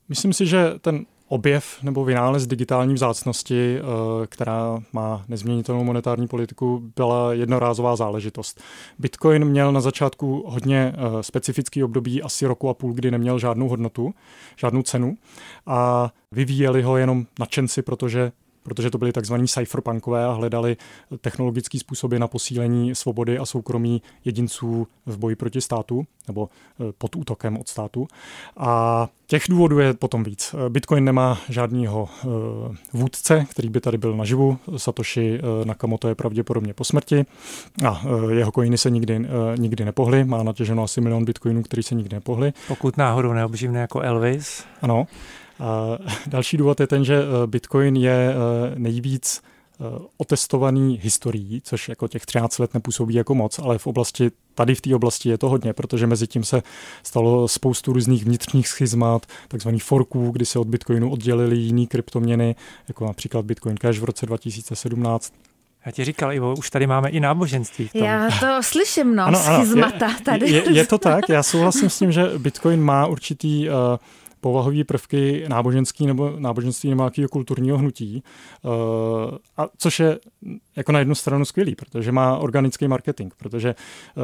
Myslím 0.10 0.34
si, 0.34 0.46
že 0.46 0.74
ten 0.82 1.06
objev 1.28 1.84
nebo 1.84 2.06
vynález 2.06 2.48
digitální 2.48 2.94
vzácnosti, 2.94 3.78
eh, 3.80 3.84
která 4.28 4.80
má 4.94 5.26
nezměnitelnou 5.28 5.84
monetární 5.84 6.28
politiku, 6.28 6.92
byla 6.96 7.34
jednorázová 7.34 7.96
záležitost. 7.96 8.62
Bitcoin 9.00 9.46
měl 9.46 9.72
na 9.72 9.82
začátku 9.82 10.44
hodně 10.48 10.94
eh, 10.96 11.24
specifický 11.24 11.84
období, 11.84 12.22
asi 12.22 12.46
roku 12.46 12.70
a 12.70 12.74
půl, 12.74 12.94
kdy 12.94 13.12
neměl 13.12 13.40
žádnou 13.40 13.68
hodnotu, 13.68 14.14
žádnou 14.56 14.82
cenu 14.82 15.18
a 15.66 16.12
vyvíjeli 16.32 16.82
ho 16.82 16.98
jenom 16.98 17.26
nadšenci, 17.40 17.82
protože 17.82 18.32
protože 18.64 18.90
to 18.90 18.98
byli 18.98 19.12
takzvaní 19.12 19.48
cypherpunkové 19.48 20.26
a 20.26 20.32
hledali 20.32 20.78
technologické 21.22 21.80
způsoby 21.80 22.18
na 22.18 22.28
posílení 22.28 22.96
svobody 22.96 23.38
a 23.38 23.46
soukromí 23.46 24.02
jedinců 24.26 24.88
v 25.06 25.18
boji 25.18 25.36
proti 25.36 25.62
státu 25.62 26.06
nebo 26.28 26.50
eh, 26.50 26.94
pod 26.98 27.16
útokem 27.16 27.58
od 27.58 27.68
státu. 27.68 28.08
A 28.58 29.08
těch 29.28 29.44
důvodů 29.50 29.80
je 29.80 29.94
potom 29.94 30.24
víc. 30.24 30.56
Bitcoin 30.70 31.04
nemá 31.04 31.38
žádného 31.50 32.10
eh, 32.10 32.28
vůdce, 32.94 33.46
který 33.50 33.70
by 33.70 33.82
tady 33.82 33.98
byl 33.98 34.16
naživu. 34.16 34.58
Satoshi 34.78 35.40
eh, 35.40 35.66
Nakamoto 35.66 36.08
je 36.08 36.16
pravděpodobně 36.16 36.74
po 36.74 36.84
smrti 36.84 37.26
a 37.88 38.02
jeho 38.32 38.52
coiny 38.52 38.78
se 38.78 38.90
nikdy, 38.90 39.28
nikdy 39.58 39.86
nepohly. 39.86 40.24
Má 40.24 40.44
natěženo 40.44 40.84
asi 40.84 41.02
milion 41.02 41.26
bitcoinů, 41.26 41.64
který 41.64 41.84
se 41.84 41.96
nikdy 41.96 42.16
nepohly. 42.16 42.54
Pokud 42.68 42.98
náhodou 42.98 43.34
neobživne 43.34 43.80
jako 43.80 44.02
Elvis. 44.02 44.64
Ano. 44.82 45.08
A 45.60 45.98
další 46.28 46.58
důvod 46.58 46.80
je 46.80 46.88
ten, 46.88 47.06
že 47.06 47.16
eh, 47.16 47.48
Bitcoin 47.48 47.96
je 47.96 48.34
eh, 48.34 48.36
nejvíc 48.76 49.42
eh, 49.42 49.84
otestovaný 50.18 51.00
historií, 51.04 51.62
což 51.64 51.90
jako 51.90 52.08
těch 52.08 52.26
13 52.26 52.60
let 52.60 52.74
nepůsobí 52.74 53.14
jako 53.14 53.36
moc, 53.36 53.60
ale 53.60 53.78
v 53.78 53.88
oblasti, 53.88 54.32
tady 54.56 54.76
v 54.76 54.82
té 54.82 54.96
oblasti 54.96 55.30
je 55.30 55.38
to 55.38 55.50
hodně, 55.50 55.74
protože 55.74 56.08
mezi 56.08 56.28
tím 56.28 56.44
se 56.44 56.64
stalo 57.04 57.48
spoustu 57.48 57.94
různých 57.94 58.26
vnitřních 58.26 58.68
schizmat, 58.68 59.26
takzvaných 59.48 59.84
forků, 59.84 60.32
kdy 60.32 60.46
se 60.46 60.60
od 60.60 60.68
Bitcoinu 60.68 61.12
oddělili 61.12 61.58
jiný 61.58 61.88
kryptoměny, 61.88 62.56
jako 62.88 63.06
například 63.06 63.46
Bitcoin 63.46 63.78
Cash 63.78 64.00
v 64.00 64.04
roce 64.04 64.26
2017. 64.26 65.34
Já 65.86 65.92
ti 65.92 66.06
říkal, 66.06 66.34
Ivo, 66.34 66.56
už 66.56 66.70
tady 66.70 66.88
máme 66.88 67.10
i 67.10 67.20
náboženství. 67.20 67.88
V 67.88 67.94
tom. 67.94 68.04
Já 68.04 68.30
to 68.40 68.64
slyším, 68.64 69.16
no, 69.16 69.24
ano, 69.24 69.40
schizmata 69.40 70.08
je, 70.08 70.22
tady. 70.24 70.52
Je, 70.52 70.64
je 70.74 70.86
to 70.86 70.98
tak, 70.98 71.30
já 71.30 71.44
souhlasím 71.44 71.90
s 71.90 72.00
tím, 72.00 72.12
že 72.12 72.32
Bitcoin 72.38 72.82
má 72.82 73.06
určitý 73.06 73.70
uh, 73.70 73.76
povahové 74.44 74.84
prvky 74.84 75.46
náboženský 75.48 76.08
nebo 76.08 76.34
náboženství 76.40 76.90
nebo 76.90 77.04
nějakého 77.04 77.30
kulturního 77.30 77.78
hnutí, 77.78 78.24
uh, 78.62 78.72
a 79.58 79.68
což 79.78 80.00
je 80.00 80.20
jako 80.76 80.92
na 80.92 81.00
jednu 81.00 81.16
stranu 81.16 81.46
skvělý, 81.46 81.76
protože 81.76 82.12
má 82.12 82.38
organický 82.38 82.88
marketing, 82.88 83.34
protože 83.38 83.76
uh, 84.16 84.24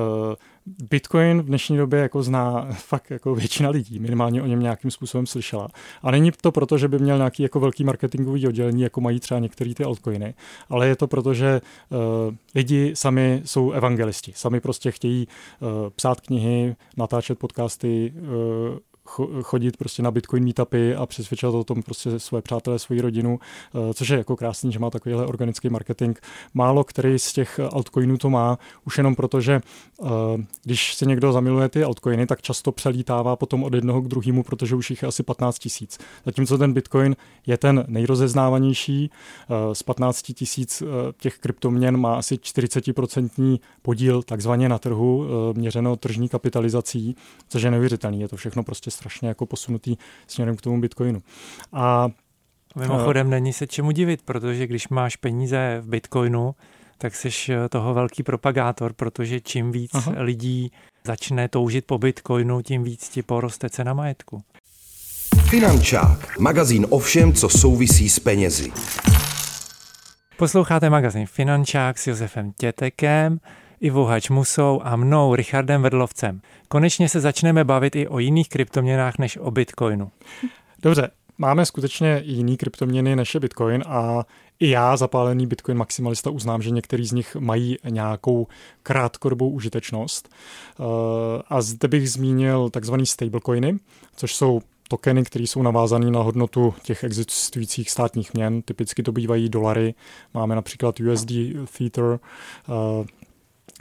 Bitcoin 0.90 1.42
v 1.42 1.46
dnešní 1.46 1.78
době 1.78 2.00
jako 2.00 2.24
zná 2.24 2.68
fakt 2.74 3.12
jako 3.12 3.36
většina 3.36 3.70
lidí, 3.70 4.00
minimálně 4.00 4.42
o 4.42 4.46
něm 4.46 4.60
nějakým 4.60 4.92
způsobem 4.92 5.26
slyšela. 5.26 5.68
A 6.04 6.12
není 6.12 6.32
to 6.42 6.52
proto, 6.52 6.78
že 6.78 6.88
by 6.88 7.00
měl 7.00 7.18
nějaký 7.18 7.44
jako 7.44 7.60
velký 7.60 7.84
marketingový 7.84 8.48
oddělení, 8.48 8.82
jako 8.82 9.02
mají 9.02 9.20
třeba 9.20 9.40
některé 9.40 9.74
ty 9.74 9.84
altcoiny, 9.84 10.34
ale 10.70 10.88
je 10.88 10.96
to 10.96 11.08
proto, 11.08 11.34
že 11.34 11.62
uh, 11.90 12.00
lidi 12.56 12.92
sami 12.96 13.42
jsou 13.46 13.72
evangelisti, 13.72 14.34
sami 14.36 14.60
prostě 14.60 14.92
chtějí 14.92 15.28
uh, 15.28 15.70
psát 15.96 16.22
knihy, 16.22 16.76
natáčet 16.98 17.40
podcasty, 17.40 18.14
uh, 18.16 18.80
chodit 19.42 19.78
prostě 19.78 20.04
na 20.04 20.12
Bitcoin 20.12 20.44
meetupy 20.44 20.96
a 20.96 21.06
přesvědčovat 21.06 21.56
o 21.56 21.64
tom 21.64 21.84
prostě 21.84 22.20
své 22.20 22.42
přátelé, 22.42 22.80
svoji 22.80 23.02
rodinu, 23.02 23.40
eh, 23.90 23.94
což 23.94 24.10
je 24.10 24.18
jako 24.18 24.36
krásný, 24.36 24.72
že 24.72 24.80
má 24.80 24.90
takovýhle 24.90 25.26
organický 25.26 25.70
marketing. 25.70 26.18
Málo 26.54 26.84
který 26.84 27.20
z 27.20 27.34
těch 27.34 27.60
altcoinů 27.74 28.18
to 28.18 28.30
má, 28.30 28.58
už 28.86 28.98
jenom 28.98 29.16
proto, 29.16 29.42
že 29.42 29.62
eh, 30.04 30.08
když 30.64 30.94
se 30.94 31.06
někdo 31.06 31.32
zamiluje 31.32 31.70
ty 31.70 31.84
altcoiny, 31.84 32.28
tak 32.28 32.42
často 32.42 32.72
přelítává 32.72 33.36
potom 33.36 33.64
od 33.64 33.74
jednoho 33.74 34.02
k 34.02 34.08
druhému, 34.08 34.44
protože 34.44 34.76
už 34.76 34.90
jich 34.90 35.02
je 35.02 35.08
asi 35.08 35.24
15 35.24 35.60
tisíc. 35.60 35.98
Zatímco 36.26 36.58
ten 36.58 36.74
Bitcoin 36.74 37.16
je 37.48 37.58
ten 37.58 37.86
nejrozeznávanější, 37.88 39.12
eh, 39.50 39.76
z 39.76 39.84
15 39.84 40.34
tisíc 40.34 40.84
těch 41.18 41.38
kryptoměn 41.38 41.98
má 41.98 42.16
asi 42.16 42.38
40% 42.38 43.62
podíl 43.82 44.24
takzvaně 44.24 44.70
na 44.70 44.78
trhu, 44.78 45.26
měřeno 45.54 45.96
tržní 45.96 46.30
kapitalizací, 46.30 47.16
což 47.50 47.62
je 47.62 47.72
neuvěřitelný. 47.72 48.22
Je 48.22 48.28
to 48.28 48.36
všechno 48.36 48.64
prostě 48.64 48.92
strašně 49.00 49.28
jako 49.28 49.46
posunutý 49.46 49.98
směrem 50.28 50.56
k 50.56 50.62
tomu 50.62 50.82
Bitcoinu. 50.82 51.22
A 51.74 52.10
Mimochodem 52.76 53.28
uh, 53.28 53.32
není 53.32 53.54
se 53.54 53.68
čemu 53.68 53.92
divit, 53.92 54.22
protože 54.22 54.68
když 54.68 54.90
máš 54.90 55.16
peníze 55.16 55.78
v 55.82 55.88
Bitcoinu, 55.88 56.56
tak 56.98 57.16
jsi 57.16 57.30
eh, 57.50 57.70
toho 57.70 57.94
velký 57.94 58.24
propagátor, 58.24 58.94
protože 58.94 59.40
čím 59.42 59.72
víc 59.72 59.92
aha. 59.94 60.14
lidí 60.18 60.72
začne 61.06 61.48
toužit 61.48 61.86
po 61.86 61.98
Bitcoinu, 61.98 62.62
tím 62.62 62.84
víc 62.84 63.10
ti 63.10 63.22
poroste 63.22 63.70
cena 63.70 63.94
majetku. 63.94 64.44
Finančák, 65.50 66.40
magazín 66.40 66.86
o 66.90 67.00
všem, 67.00 67.34
co 67.34 67.50
souvisí 67.50 68.10
s 68.10 68.20
penězi. 68.20 68.72
Posloucháte 70.38 70.90
magazín 70.90 71.26
Finančák 71.26 71.98
s 71.98 72.08
Josefem 72.08 72.52
Tětekem. 72.52 73.40
Ivo 73.82 74.06
Hačmusou 74.06 74.82
a 74.84 74.96
mnou, 74.96 75.36
Richardem 75.36 75.82
Vedlovcem. 75.82 76.42
Konečně 76.68 77.10
se 77.10 77.20
začneme 77.20 77.64
bavit 77.64 77.96
i 77.96 78.08
o 78.08 78.20
jiných 78.20 78.50
kryptoměnách 78.50 79.18
než 79.18 79.38
o 79.38 79.52
Bitcoinu. 79.52 80.12
Dobře, 80.82 81.10
máme 81.38 81.66
skutečně 81.66 82.22
jiný 82.26 82.58
kryptoměny 82.58 83.16
než 83.16 83.34
je 83.34 83.40
Bitcoin 83.40 83.84
a 83.88 84.26
i 84.60 84.70
já, 84.70 84.98
zapálený 84.98 85.48
Bitcoin 85.48 85.78
maximalista, 85.78 86.30
uznám, 86.30 86.62
že 86.62 86.70
některý 86.70 87.06
z 87.06 87.12
nich 87.12 87.36
mají 87.36 87.78
nějakou 87.90 88.48
krátkodobou 88.84 89.50
užitečnost. 89.50 90.30
Eh, 90.30 90.84
a 91.48 91.62
zde 91.62 91.88
bych 91.88 92.12
zmínil 92.12 92.70
takzvaný 92.70 93.06
stablecoiny, 93.06 93.78
což 94.16 94.36
jsou 94.36 94.62
tokeny, 94.88 95.24
které 95.24 95.44
jsou 95.44 95.62
navázané 95.62 96.12
na 96.12 96.20
hodnotu 96.20 96.74
těch 96.84 97.04
existujících 97.04 97.90
státních 97.90 98.34
měn. 98.34 98.62
Typicky 98.62 99.04
to 99.04 99.12
bývají 99.12 99.50
dolary. 99.50 99.94
Máme 100.34 100.56
například 100.56 101.00
USD 101.00 101.32
eh, 101.32 101.66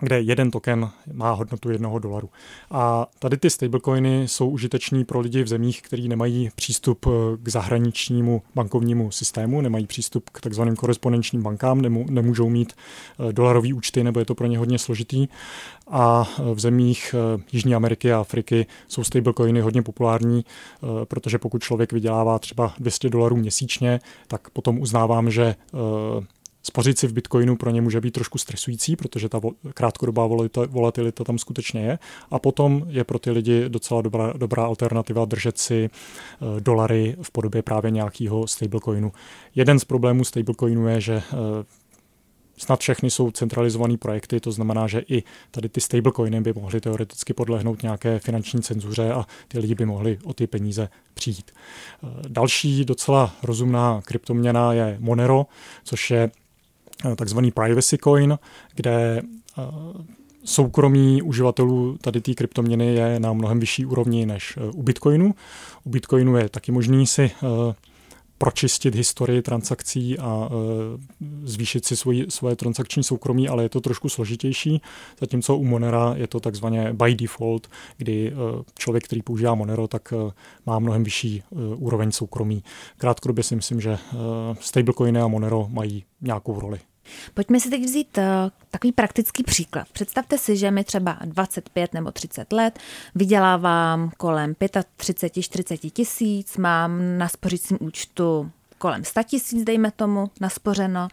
kde 0.00 0.20
jeden 0.20 0.50
token 0.50 0.90
má 1.12 1.32
hodnotu 1.32 1.70
jednoho 1.70 1.98
dolaru. 1.98 2.30
A 2.70 3.06
tady 3.18 3.36
ty 3.36 3.50
stablecoiny 3.50 4.28
jsou 4.28 4.48
užiteční 4.48 5.04
pro 5.04 5.20
lidi 5.20 5.42
v 5.42 5.48
zemích, 5.48 5.82
kteří 5.82 6.08
nemají 6.08 6.50
přístup 6.54 7.06
eh, 7.06 7.10
k 7.42 7.48
zahraničnímu 7.48 8.42
bankovnímu 8.54 9.10
systému, 9.10 9.60
nemají 9.60 9.86
přístup 9.86 10.30
k 10.30 10.40
takzvaným 10.40 10.76
korespondenčním 10.76 11.42
bankám, 11.42 11.80
nemůžou 12.10 12.48
mít 12.48 12.72
eh, 12.72 13.32
dolarový 13.32 13.72
účty, 13.72 14.04
nebo 14.04 14.20
je 14.20 14.26
to 14.26 14.34
pro 14.34 14.46
ně 14.46 14.58
hodně 14.58 14.78
složitý. 14.78 15.28
A 15.90 16.28
eh, 16.28 16.54
v 16.54 16.60
zemích 16.60 17.14
Jižní 17.52 17.74
Ameriky 17.74 18.12
a 18.12 18.20
Afriky 18.20 18.66
jsou 18.88 19.04
stablecoiny 19.04 19.60
hodně 19.60 19.82
populární, 19.82 20.44
protože 21.04 21.38
pokud 21.38 21.62
člověk 21.62 21.92
vydělává 21.92 22.38
třeba 22.38 22.74
200 22.78 23.10
dolarů 23.10 23.36
měsíčně, 23.36 24.00
tak 24.28 24.50
potom 24.50 24.78
uznávám, 24.80 25.30
že 25.30 25.54
Spořit 26.68 26.98
si 26.98 27.06
v 27.06 27.12
Bitcoinu 27.12 27.56
pro 27.56 27.70
ně 27.70 27.80
může 27.80 28.00
být 28.00 28.10
trošku 28.10 28.38
stresující, 28.38 28.96
protože 28.96 29.28
ta 29.28 29.40
krátkodobá 29.74 30.28
volatilita 30.68 31.24
tam 31.24 31.38
skutečně 31.38 31.80
je. 31.80 31.98
A 32.30 32.38
potom 32.38 32.84
je 32.88 33.04
pro 33.04 33.18
ty 33.18 33.30
lidi 33.30 33.68
docela 33.68 34.02
dobrá, 34.02 34.32
dobrá 34.36 34.64
alternativa 34.64 35.24
držet 35.24 35.58
si 35.58 35.90
uh, 36.40 36.60
dolary 36.60 37.16
v 37.22 37.30
podobě 37.30 37.62
právě 37.62 37.90
nějakého 37.90 38.46
stablecoinu. 38.46 39.12
Jeden 39.54 39.78
z 39.78 39.84
problémů 39.84 40.24
stablecoinu 40.24 40.88
je, 40.88 41.00
že 41.00 41.14
uh, 41.16 41.38
snad 42.56 42.80
všechny 42.80 43.10
jsou 43.10 43.30
centralizované 43.30 43.96
projekty, 43.96 44.40
to 44.40 44.52
znamená, 44.52 44.86
že 44.86 45.02
i 45.08 45.22
tady 45.50 45.68
ty 45.68 45.80
stablecoiny 45.80 46.40
by 46.40 46.52
mohly 46.52 46.80
teoreticky 46.80 47.32
podlehnout 47.32 47.82
nějaké 47.82 48.18
finanční 48.18 48.62
cenzuře 48.62 49.12
a 49.12 49.26
ty 49.48 49.58
lidi 49.58 49.74
by 49.74 49.86
mohli 49.86 50.18
o 50.24 50.34
ty 50.34 50.46
peníze 50.46 50.88
přijít. 51.14 51.50
Uh, 52.02 52.10
další 52.28 52.84
docela 52.84 53.32
rozumná 53.42 54.00
kryptoměna 54.04 54.72
je 54.72 54.96
Monero, 55.00 55.46
což 55.84 56.10
je 56.10 56.30
Eh, 56.30 56.47
takzvaný 57.16 57.50
privacy 57.50 57.98
coin, 57.98 58.38
kde 58.74 59.22
eh, 59.22 59.62
soukromí 60.44 61.22
uživatelů 61.22 61.98
tady 62.00 62.20
té 62.20 62.34
kryptoměny 62.34 62.94
je 62.94 63.20
na 63.20 63.32
mnohem 63.32 63.60
vyšší 63.60 63.86
úrovni 63.86 64.26
než 64.26 64.56
eh, 64.56 64.70
u 64.74 64.82
Bitcoinu. 64.82 65.34
U 65.84 65.90
Bitcoinu 65.90 66.36
je 66.36 66.48
taky 66.48 66.72
možný 66.72 67.06
si 67.06 67.30
pročistit 68.38 68.94
historii 68.94 69.42
transakcí 69.42 70.18
a 70.18 70.48
zvýšit 71.42 71.84
si 71.84 71.96
svoji, 71.96 72.26
svoje 72.28 72.56
transakční 72.56 73.02
soukromí, 73.02 73.48
ale 73.48 73.62
je 73.62 73.68
to 73.68 73.80
trošku 73.80 74.08
složitější, 74.08 74.82
zatímco 75.20 75.56
u 75.56 75.64
Monera 75.64 76.14
je 76.16 76.26
to 76.26 76.40
takzvaně 76.40 76.92
by 76.92 77.14
default, 77.14 77.68
kdy 77.96 78.32
člověk, 78.78 79.04
který 79.04 79.22
používá 79.22 79.54
Monero, 79.54 79.88
tak 79.88 80.14
má 80.66 80.78
mnohem 80.78 81.04
vyšší 81.04 81.42
úroveň 81.76 82.12
soukromí. 82.12 82.62
Krátkodobě 82.96 83.44
si 83.44 83.56
myslím, 83.56 83.80
že 83.80 83.98
stablecoiny 84.60 85.20
a 85.20 85.28
Monero 85.28 85.66
mají 85.70 86.04
nějakou 86.20 86.60
roli. 86.60 86.80
Pojďme 87.34 87.60
si 87.60 87.70
teď 87.70 87.82
vzít 87.82 88.18
uh, 88.18 88.24
takový 88.70 88.92
praktický 88.92 89.42
příklad. 89.42 89.88
Představte 89.92 90.38
si, 90.38 90.56
že 90.56 90.70
mi 90.70 90.84
třeba 90.84 91.18
25 91.24 91.94
nebo 91.94 92.12
30 92.12 92.52
let, 92.52 92.78
vydělávám 93.14 94.10
kolem 94.16 94.54
35-40 94.54 95.90
tisíc, 95.90 96.56
mám 96.56 97.18
na 97.18 97.28
spořícím 97.28 97.78
účtu 97.80 98.50
kolem 98.78 99.04
100 99.04 99.22
tisíc, 99.22 99.64
dejme 99.64 99.90
tomu, 99.90 100.30
naspořeno 100.40 101.08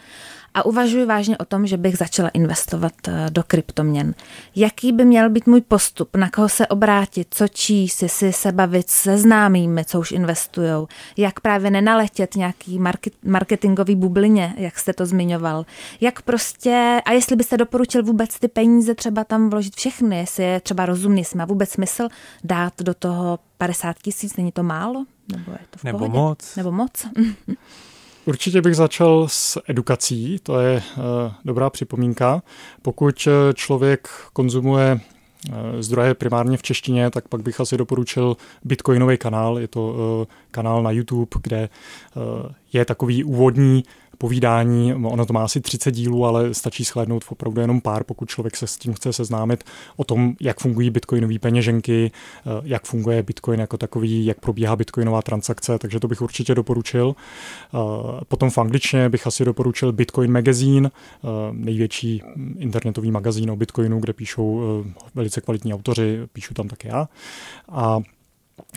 a 0.55 0.65
uvažuji 0.65 1.05
vážně 1.05 1.37
o 1.37 1.45
tom, 1.45 1.67
že 1.67 1.77
bych 1.77 1.97
začala 1.97 2.29
investovat 2.29 2.93
eh, 3.07 3.27
do 3.29 3.43
kryptoměn. 3.43 4.13
Jaký 4.55 4.91
by 4.91 5.05
měl 5.05 5.29
být 5.29 5.47
můj 5.47 5.61
postup, 5.61 6.15
na 6.15 6.29
koho 6.29 6.49
se 6.49 6.67
obrátit, 6.67 7.27
co 7.31 7.47
číst, 7.47 8.01
jestli 8.01 8.33
se 8.33 8.51
bavit 8.51 8.89
se 8.89 9.17
známými, 9.17 9.85
co 9.85 9.99
už 9.99 10.11
investujou, 10.11 10.87
jak 11.17 11.39
právě 11.39 11.71
nenaletět 11.71 12.35
nějaký 12.35 12.79
marketingový 13.23 13.95
bublině, 13.95 14.53
jak 14.57 14.79
jste 14.79 14.93
to 14.93 15.05
zmiňoval, 15.05 15.65
jak 16.01 16.21
prostě, 16.21 17.01
a 17.05 17.11
jestli 17.11 17.35
byste 17.35 17.57
doporučil 17.57 18.03
vůbec 18.03 18.39
ty 18.39 18.47
peníze 18.47 18.95
třeba 18.95 19.23
tam 19.23 19.49
vložit 19.49 19.75
všechny, 19.75 20.17
jestli 20.17 20.43
je 20.43 20.59
třeba 20.59 20.85
rozumný, 20.85 21.21
jestli 21.21 21.37
má 21.37 21.45
vůbec 21.45 21.69
smysl 21.69 22.07
dát 22.43 22.73
do 22.81 22.93
toho 22.93 23.39
50 23.57 23.95
tisíc, 24.01 24.37
není 24.37 24.51
to 24.51 24.63
málo? 24.63 25.05
Nebo 25.31 25.51
je 25.51 25.59
to 25.69 25.79
v 25.79 25.83
Nebo 25.83 25.97
pohodě? 25.97 26.17
moc. 26.17 26.55
Nebo 26.55 26.71
moc. 26.71 27.07
Určitě 28.25 28.61
bych 28.61 28.75
začal 28.75 29.27
s 29.29 29.61
edukací, 29.67 30.39
to 30.43 30.59
je 30.59 30.83
uh, 30.97 31.03
dobrá 31.45 31.69
připomínka. 31.69 32.41
Pokud 32.81 33.27
eh, 33.27 33.53
člověk 33.53 34.09
konzumuje 34.33 34.99
uh, 35.49 35.55
zdroje 35.79 36.13
primárně 36.13 36.57
v 36.57 36.63
češtině, 36.63 37.09
tak 37.09 37.27
pak 37.27 37.41
bych 37.41 37.59
asi 37.59 37.77
doporučil 37.77 38.37
Bitcoinový 38.63 39.17
kanál. 39.17 39.59
Je 39.59 39.67
to 39.67 40.27
kanál 40.51 40.83
na 40.83 40.91
YouTube, 40.91 41.39
kde 41.43 41.69
je 42.73 42.85
takový 42.85 43.23
úvodní 43.23 43.83
povídání. 44.17 44.93
Ono 44.93 45.25
to 45.25 45.33
má 45.33 45.43
asi 45.43 45.61
30 45.61 45.91
dílů, 45.91 46.25
ale 46.25 46.53
stačí 46.53 46.83
shlédnout 46.83 47.23
opravdu 47.29 47.61
jenom 47.61 47.81
pár, 47.81 48.03
pokud 48.03 48.29
člověk 48.29 48.57
se 48.57 48.67
s 48.67 48.77
tím 48.77 48.93
chce 48.93 49.13
seznámit 49.13 49.63
o 49.95 50.03
tom, 50.03 50.35
jak 50.41 50.59
fungují 50.59 50.89
bitcoinové 50.89 51.39
peněženky, 51.39 52.11
eh, 52.11 52.49
jak 52.63 52.85
funguje 52.85 53.23
bitcoin 53.23 53.59
jako 53.59 53.77
takový, 53.77 54.25
jak 54.25 54.39
probíhá 54.39 54.75
bitcoinová 54.75 55.21
transakce, 55.21 55.79
takže 55.79 55.99
to 55.99 56.07
bych 56.07 56.21
určitě 56.21 56.55
doporučil. 56.55 57.15
Eh, 57.15 57.77
potom 58.27 58.49
v 58.49 58.57
angličtině 58.57 59.09
bych 59.09 59.27
asi 59.27 59.45
doporučil 59.45 59.91
Bitcoin 59.91 60.31
Magazine, 60.31 60.89
eh, 60.89 61.27
největší 61.51 62.21
internetový 62.57 63.11
magazín 63.11 63.51
o 63.51 63.55
bitcoinu, 63.55 63.99
kde 63.99 64.13
píšou 64.13 64.61
velice 65.15 65.41
kvalitní 65.41 65.73
autoři, 65.73 66.19
píšu 66.33 66.53
tam 66.53 66.67
také 66.67 66.87
já. 66.87 67.09
A 67.69 67.99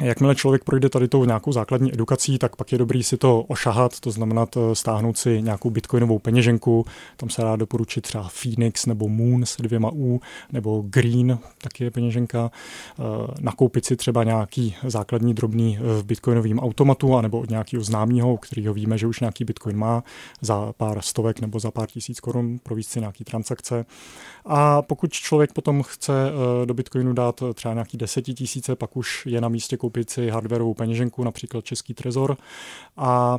Jakmile 0.02 0.34
člověk 0.34 0.64
projde 0.64 0.88
tady 0.88 1.08
tou 1.08 1.24
nějakou 1.24 1.52
základní 1.52 1.94
edukací, 1.94 2.38
tak 2.38 2.56
pak 2.56 2.72
je 2.72 2.78
dobrý 2.78 3.02
si 3.02 3.16
to 3.16 3.42
ošahat, 3.42 4.00
to 4.00 4.10
znamená 4.10 4.46
stáhnout 4.72 5.18
si 5.18 5.42
nějakou 5.42 5.70
bitcoinovou 5.70 6.18
peněženku, 6.18 6.86
tam 7.16 7.30
se 7.30 7.42
dá 7.42 7.56
doporučit 7.56 8.00
třeba 8.00 8.28
Phoenix 8.42 8.86
nebo 8.86 9.08
Moon 9.08 9.46
s 9.46 9.56
dvěma 9.56 9.90
U, 9.94 10.20
nebo 10.52 10.84
Green, 10.86 11.38
taky 11.58 11.84
je 11.84 11.90
peněženka, 11.90 12.50
eh, 12.50 13.02
nakoupit 13.40 13.84
si 13.84 13.96
třeba 13.96 14.24
nějaký 14.24 14.76
základní 14.86 15.34
drobný 15.34 15.78
v 15.80 16.00
eh, 16.00 16.02
bitcoinovým 16.02 16.58
automatu, 16.58 17.16
anebo 17.16 17.40
od 17.40 17.50
nějakého 17.50 17.84
známého, 17.84 18.36
kterého 18.36 18.74
víme, 18.74 18.98
že 18.98 19.06
už 19.06 19.20
nějaký 19.20 19.44
bitcoin 19.44 19.76
má, 19.76 20.04
za 20.40 20.72
pár 20.76 21.02
stovek 21.02 21.40
nebo 21.40 21.60
za 21.60 21.70
pár 21.70 21.88
tisíc 21.88 22.20
korun 22.20 22.58
províst 22.62 22.90
si 22.90 23.00
nějaký 23.00 23.24
transakce. 23.24 23.86
A 24.46 24.82
pokud 24.82 25.12
člověk 25.12 25.52
potom 25.52 25.82
chce 25.82 26.12
eh, 26.28 26.66
do 26.66 26.74
bitcoinu 26.74 27.12
dát 27.12 27.42
třeba 27.54 27.74
nějaký 27.74 27.98
desetitisíce, 27.98 28.76
pak 28.76 28.96
už 28.96 29.26
je 29.26 29.40
na 29.40 29.48
místě 29.48 29.68
místě 29.68 29.76
koupit 29.88 30.10
si 30.10 30.28
hardwareovou 30.28 30.74
peněženku, 30.74 31.24
například 31.24 31.64
Český 31.64 31.94
trezor 31.94 32.36
a 32.96 33.38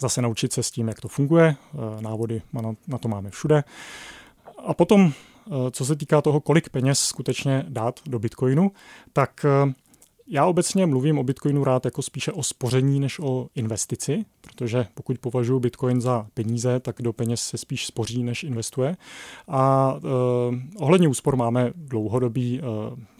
zase 0.00 0.22
naučit 0.22 0.52
se 0.52 0.62
s 0.62 0.70
tím, 0.70 0.88
jak 0.88 1.00
to 1.00 1.08
funguje. 1.08 1.56
Eh, 1.74 2.02
návody 2.02 2.42
na 2.88 2.98
to 2.98 3.08
máme 3.08 3.30
všude. 3.30 3.64
A 4.66 4.74
potom, 4.74 5.12
eh, 5.12 5.70
co 5.70 5.84
se 5.84 5.96
týká 5.96 6.22
toho, 6.22 6.40
kolik 6.40 6.68
peněz 6.68 6.98
skutečně 6.98 7.64
dát 7.68 8.00
do 8.06 8.18
Bitcoinu, 8.18 8.72
tak 9.12 9.44
eh, 9.44 9.72
já 10.26 10.46
obecně 10.46 10.86
mluvím 10.86 11.18
o 11.18 11.24
Bitcoinu 11.24 11.64
rád 11.64 11.84
jako 11.84 12.02
spíše 12.02 12.32
o 12.32 12.42
spoření 12.42 13.00
než 13.00 13.18
o 13.18 13.48
investici, 13.54 14.24
protože 14.44 14.86
pokud 14.94 15.18
považuji 15.18 15.60
Bitcoin 15.60 16.00
za 16.00 16.26
peníze, 16.34 16.80
tak 16.80 16.96
do 17.02 17.12
peněz 17.12 17.40
se 17.40 17.58
spíš 17.58 17.86
spoří, 17.86 18.22
než 18.22 18.44
investuje. 18.44 18.96
A 19.48 19.94
eh, 19.96 20.78
ohledně 20.78 21.08
úspor 21.08 21.36
máme 21.36 21.72
dlouhodobý 21.76 22.60
eh, 22.60 22.64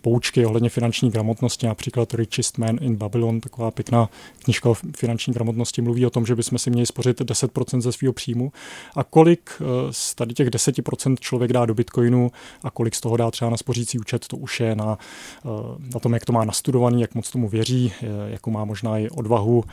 poučky 0.05 0.47
ohledně 0.47 0.69
finanční 0.69 1.11
gramotnosti, 1.11 1.67
například 1.67 2.15
Richest 2.15 2.59
Man 2.59 2.79
in 2.81 2.97
Babylon, 2.97 3.41
taková 3.41 3.71
pěkná 3.71 4.09
knižka 4.45 4.71
o 4.71 4.75
finanční 4.97 5.33
gramotnosti, 5.33 5.83
mluví 5.83 6.07
o 6.07 6.11
tom, 6.11 6.27
že 6.27 6.35
bychom 6.35 6.59
si 6.59 6.71
měli 6.71 6.87
spořit 6.87 7.21
10% 7.21 7.81
ze 7.81 7.93
svého 7.93 8.13
příjmu. 8.13 8.53
A 8.97 9.05
kolik 9.05 9.51
eh, 9.61 9.65
z 9.91 10.15
tady 10.15 10.35
těch 10.35 10.49
10% 10.49 11.17
člověk 11.21 11.53
dá 11.53 11.67
do 11.67 11.75
Bitcoinu 11.75 12.31
a 12.63 12.71
kolik 12.71 12.95
z 12.95 13.01
toho 13.01 13.17
dá 13.17 13.31
třeba 13.31 13.51
na 13.51 13.57
spořící 13.57 13.99
účet, 13.99 14.27
to 14.27 14.37
už 14.37 14.61
je 14.61 14.77
na, 14.77 14.99
eh, 15.45 15.49
na 15.95 16.01
tom, 16.01 16.15
jak 16.15 16.25
to 16.25 16.33
má 16.33 16.45
nastudovaný, 16.45 17.01
jak 17.01 17.15
moc 17.15 17.31
tomu 17.31 17.49
věří, 17.49 17.93
eh, 18.03 18.07
jakou 18.27 18.51
má 18.51 18.65
možná 18.65 18.99
i 18.99 19.09
odvahu 19.09 19.65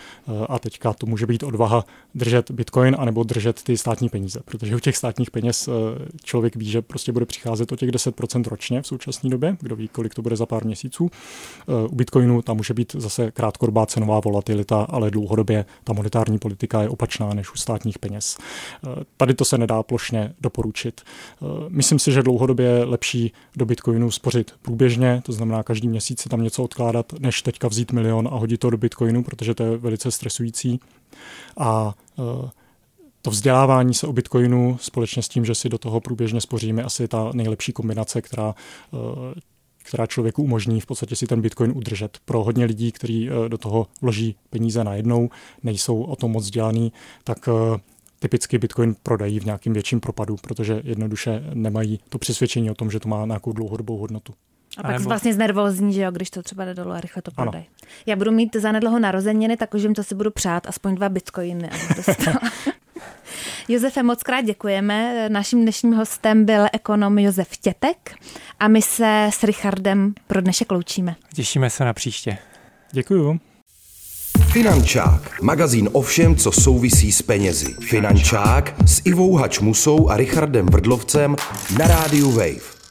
a 0.50 0.60
teďka 0.60 0.94
to 0.94 1.06
může 1.06 1.26
být 1.28 1.41
odvaha 1.44 1.86
držet 2.16 2.52
Bitcoin 2.52 2.96
anebo 3.00 3.24
držet 3.24 3.64
ty 3.64 3.78
státní 3.78 4.10
peníze, 4.10 4.42
protože 4.46 4.76
u 4.76 4.80
těch 4.80 4.98
státních 4.98 5.32
peněz 5.32 5.70
člověk 6.24 6.56
ví, 6.56 6.66
že 6.66 6.82
prostě 6.82 7.12
bude 7.12 7.26
přicházet 7.26 7.72
o 7.72 7.76
těch 7.76 7.90
10% 7.90 8.44
ročně 8.48 8.82
v 8.82 8.88
současné 8.88 9.30
době, 9.30 9.58
kdo 9.60 9.76
ví, 9.76 9.88
kolik 9.88 10.14
to 10.14 10.22
bude 10.22 10.36
za 10.36 10.46
pár 10.46 10.66
měsíců. 10.66 11.10
Eh, 11.12 11.88
u 11.88 11.96
Bitcoinu 11.96 12.42
tam 12.42 12.58
může 12.58 12.74
být 12.74 12.96
zase 12.98 13.32
krátkodobá 13.32 13.86
cenová 13.86 14.20
volatilita, 14.20 14.88
ale 14.90 15.12
dlouhodobě 15.12 15.66
ta 15.84 15.94
monetární 15.94 16.40
politika 16.40 16.82
je 16.82 16.90
opačná 16.90 17.34
než 17.34 17.54
u 17.54 17.56
státních 17.56 18.00
peněz. 18.00 18.38
Eh, 18.38 19.04
tady 19.18 19.34
to 19.34 19.46
se 19.46 19.58
nedá 19.58 19.84
plošně 19.84 20.34
doporučit. 20.42 21.02
Eh, 21.02 21.46
myslím 21.70 22.00
si, 22.00 22.12
že 22.12 22.24
dlouhodobě 22.24 22.66
je 22.66 22.84
lepší 22.84 23.34
do 23.56 23.66
Bitcoinu 23.66 24.12
spořit 24.12 24.52
průběžně, 24.62 25.22
to 25.26 25.32
znamená 25.34 25.64
každý 25.64 25.88
měsíc 25.88 26.22
si 26.22 26.30
tam 26.30 26.44
něco 26.44 26.64
odkládat, 26.64 27.14
než 27.20 27.42
teďka 27.42 27.68
vzít 27.68 27.92
milion 27.92 28.30
a 28.32 28.36
hodit 28.36 28.60
to 28.60 28.70
do 28.70 28.78
Bitcoinu, 28.78 29.24
protože 29.24 29.54
to 29.54 29.64
je 29.64 29.78
velice 29.78 30.12
stresující. 30.12 30.80
A 31.58 31.94
to 33.22 33.32
vzdělávání 33.32 33.94
se 33.94 34.08
o 34.08 34.14
Bitcoinu 34.14 34.78
společně 34.82 35.24
s 35.24 35.30
tím, 35.30 35.46
že 35.46 35.56
si 35.56 35.70
do 35.70 35.78
toho 35.78 36.02
průběžně 36.02 36.42
spoříme, 36.42 36.84
asi 36.84 37.08
ta 37.08 37.32
nejlepší 37.34 37.74
kombinace, 37.74 38.22
která 38.22 38.56
která 39.84 40.08
člověku 40.08 40.44
umožní 40.44 40.82
v 40.82 40.86
podstatě 40.86 41.16
si 41.16 41.28
ten 41.28 41.42
bitcoin 41.42 41.72
udržet. 41.76 42.18
Pro 42.26 42.44
hodně 42.44 42.66
lidí, 42.66 42.92
kteří 42.92 43.30
eh, 43.30 43.50
do 43.50 43.58
toho 43.58 43.88
vloží 44.02 44.36
peníze 44.50 44.84
najednou, 44.84 45.30
nejsou 45.64 46.02
o 46.02 46.16
tom 46.16 46.32
moc 46.32 46.44
vzdělaný, 46.44 46.94
tak 47.24 47.50
typicky 48.22 48.58
Bitcoin 48.58 48.96
prodají 49.04 49.40
v 49.40 49.46
nějakým 49.46 49.74
větším 49.74 50.00
propadu, 50.00 50.36
protože 50.42 50.82
jednoduše 50.84 51.44
nemají 51.54 52.00
to 52.10 52.18
přesvědčení 52.18 52.72
o 52.72 52.76
tom, 52.76 52.92
že 52.92 53.00
to 53.00 53.10
má 53.10 53.26
nějakou 53.26 53.54
dlouhodobou 53.54 53.98
hodnotu. 53.98 54.34
A 54.78 54.82
pak 54.82 54.92
nebo... 54.92 55.10
vlastně 55.10 55.34
znervózní, 55.34 55.94
že 55.94 56.02
jo, 56.02 56.12
když 56.12 56.30
to 56.30 56.44
třeba 56.44 56.66
jde 56.66 56.74
dolů 56.74 56.92
a 56.92 57.02
rychle 57.02 57.22
to 57.22 57.32
prodají. 57.32 57.66
Já 58.06 58.16
budu 58.16 58.32
mít 58.32 58.56
za 58.56 58.72
nedlouho 58.72 59.00
narozeniny, 59.00 59.58
tak 59.58 59.74
už 59.74 59.82
jim 59.82 59.94
to 59.94 60.04
si 60.04 60.16
budu 60.16 60.32
přát, 60.32 60.68
aspoň 60.68 60.96
dva 60.96 61.10
bitcoiny. 61.10 61.70
Josefe, 63.68 64.04
moc 64.04 64.24
krát 64.24 64.42
děkujeme. 64.42 65.30
Naším 65.30 65.62
dnešním 65.62 65.94
hostem 65.94 66.46
byl 66.46 66.66
ekonom 66.74 67.20
Josef 67.20 67.58
Tětek 67.58 68.16
a 68.60 68.68
my 68.68 68.82
se 68.82 69.30
s 69.34 69.44
Richardem 69.44 70.14
pro 70.28 70.42
dnešek 70.42 70.72
loučíme. 70.72 71.16
Těšíme 71.34 71.70
se 71.70 71.86
na 71.86 71.94
příště. 71.94 72.38
Děkuju. 72.92 73.40
Finančák, 74.52 75.42
magazín 75.42 75.90
o 75.92 76.02
všem, 76.02 76.36
co 76.36 76.52
souvisí 76.52 77.12
s 77.12 77.22
penězi. 77.22 77.74
Finančák 77.74 78.74
s 78.86 79.02
Ivou 79.06 79.36
Hačmusou 79.36 80.10
a 80.10 80.18
Richardem 80.18 80.66
Vrdlovcem 80.66 81.36
na 81.80 81.88
rádiu 81.88 82.32
Wave. 82.32 82.81